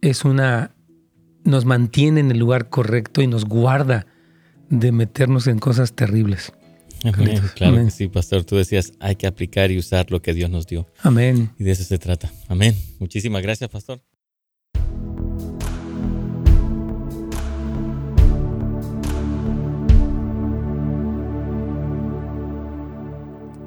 [0.00, 0.72] es una,
[1.44, 4.06] nos mantiene en el lugar correcto y nos guarda
[4.70, 6.52] de meternos en cosas terribles.
[7.04, 7.40] Amén.
[7.54, 8.44] Claro que sí, pastor.
[8.44, 10.86] Tú decías, hay que aplicar y usar lo que Dios nos dio.
[11.02, 11.50] Amén.
[11.58, 12.30] Y de eso se trata.
[12.48, 12.76] Amén.
[12.98, 14.02] Muchísimas gracias, pastor.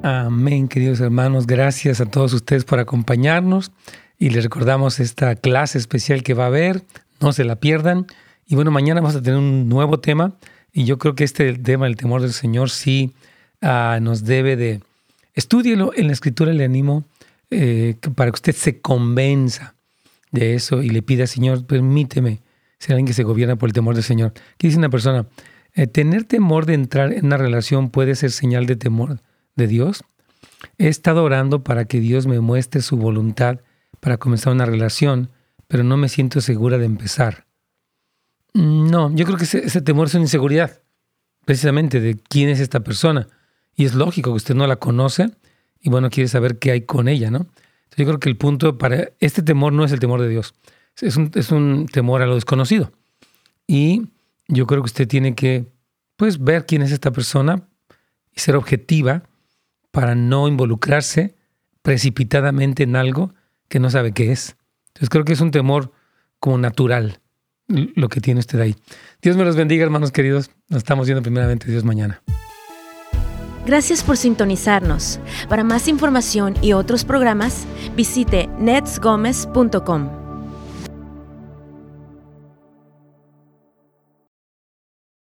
[0.06, 1.46] Amén, queridos hermanos.
[1.46, 3.72] Gracias a todos ustedes por acompañarnos
[4.18, 6.82] y les recordamos esta clase especial que va a haber.
[7.22, 8.06] No se la pierdan.
[8.46, 10.34] Y bueno, mañana vamos a tener un nuevo tema
[10.74, 13.14] y yo creo que este tema, el temor del Señor, sí
[13.62, 14.82] ah, nos debe de...
[15.32, 17.04] Estúdielo en la escritura, le animo
[17.50, 19.74] eh, para que usted se convenza
[20.32, 22.42] de eso y le pida, Señor, permíteme
[22.78, 24.34] ser alguien que se gobierna por el temor del Señor.
[24.58, 25.24] ¿Qué dice una persona?
[25.72, 29.18] Eh, tener temor de entrar en una relación puede ser señal de temor
[29.56, 30.04] de Dios?
[30.78, 33.60] He estado orando para que Dios me muestre su voluntad
[34.00, 35.30] para comenzar una relación,
[35.68, 37.46] pero no me siento segura de empezar.
[38.52, 40.82] No, yo creo que ese, temor es una inseguridad,
[41.44, 43.28] precisamente de quién es esta persona.
[43.74, 45.30] Y es lógico que usted no la conoce
[45.80, 47.46] y bueno, quiere saber qué hay con ella, ¿no?
[47.96, 50.54] yo creo que el punto para este temor no es el temor de Dios,
[51.00, 52.92] es un, es un temor a lo desconocido.
[53.66, 54.08] Y
[54.48, 55.66] yo creo que usted tiene que,
[56.16, 57.68] pues, ver quién es esta persona
[58.32, 59.22] y ser objetiva
[59.94, 61.36] para no involucrarse
[61.82, 63.32] precipitadamente en algo
[63.68, 64.56] que no sabe qué es.
[64.88, 65.92] Entonces creo que es un temor
[66.40, 67.20] como natural
[67.68, 68.74] lo que tiene usted ahí.
[69.22, 70.50] Dios me los bendiga, hermanos queridos.
[70.68, 72.20] Nos estamos viendo primeramente Dios mañana.
[73.64, 75.20] Gracias por sintonizarnos.
[75.48, 77.64] Para más información y otros programas,
[77.96, 80.23] visite netsgomez.com.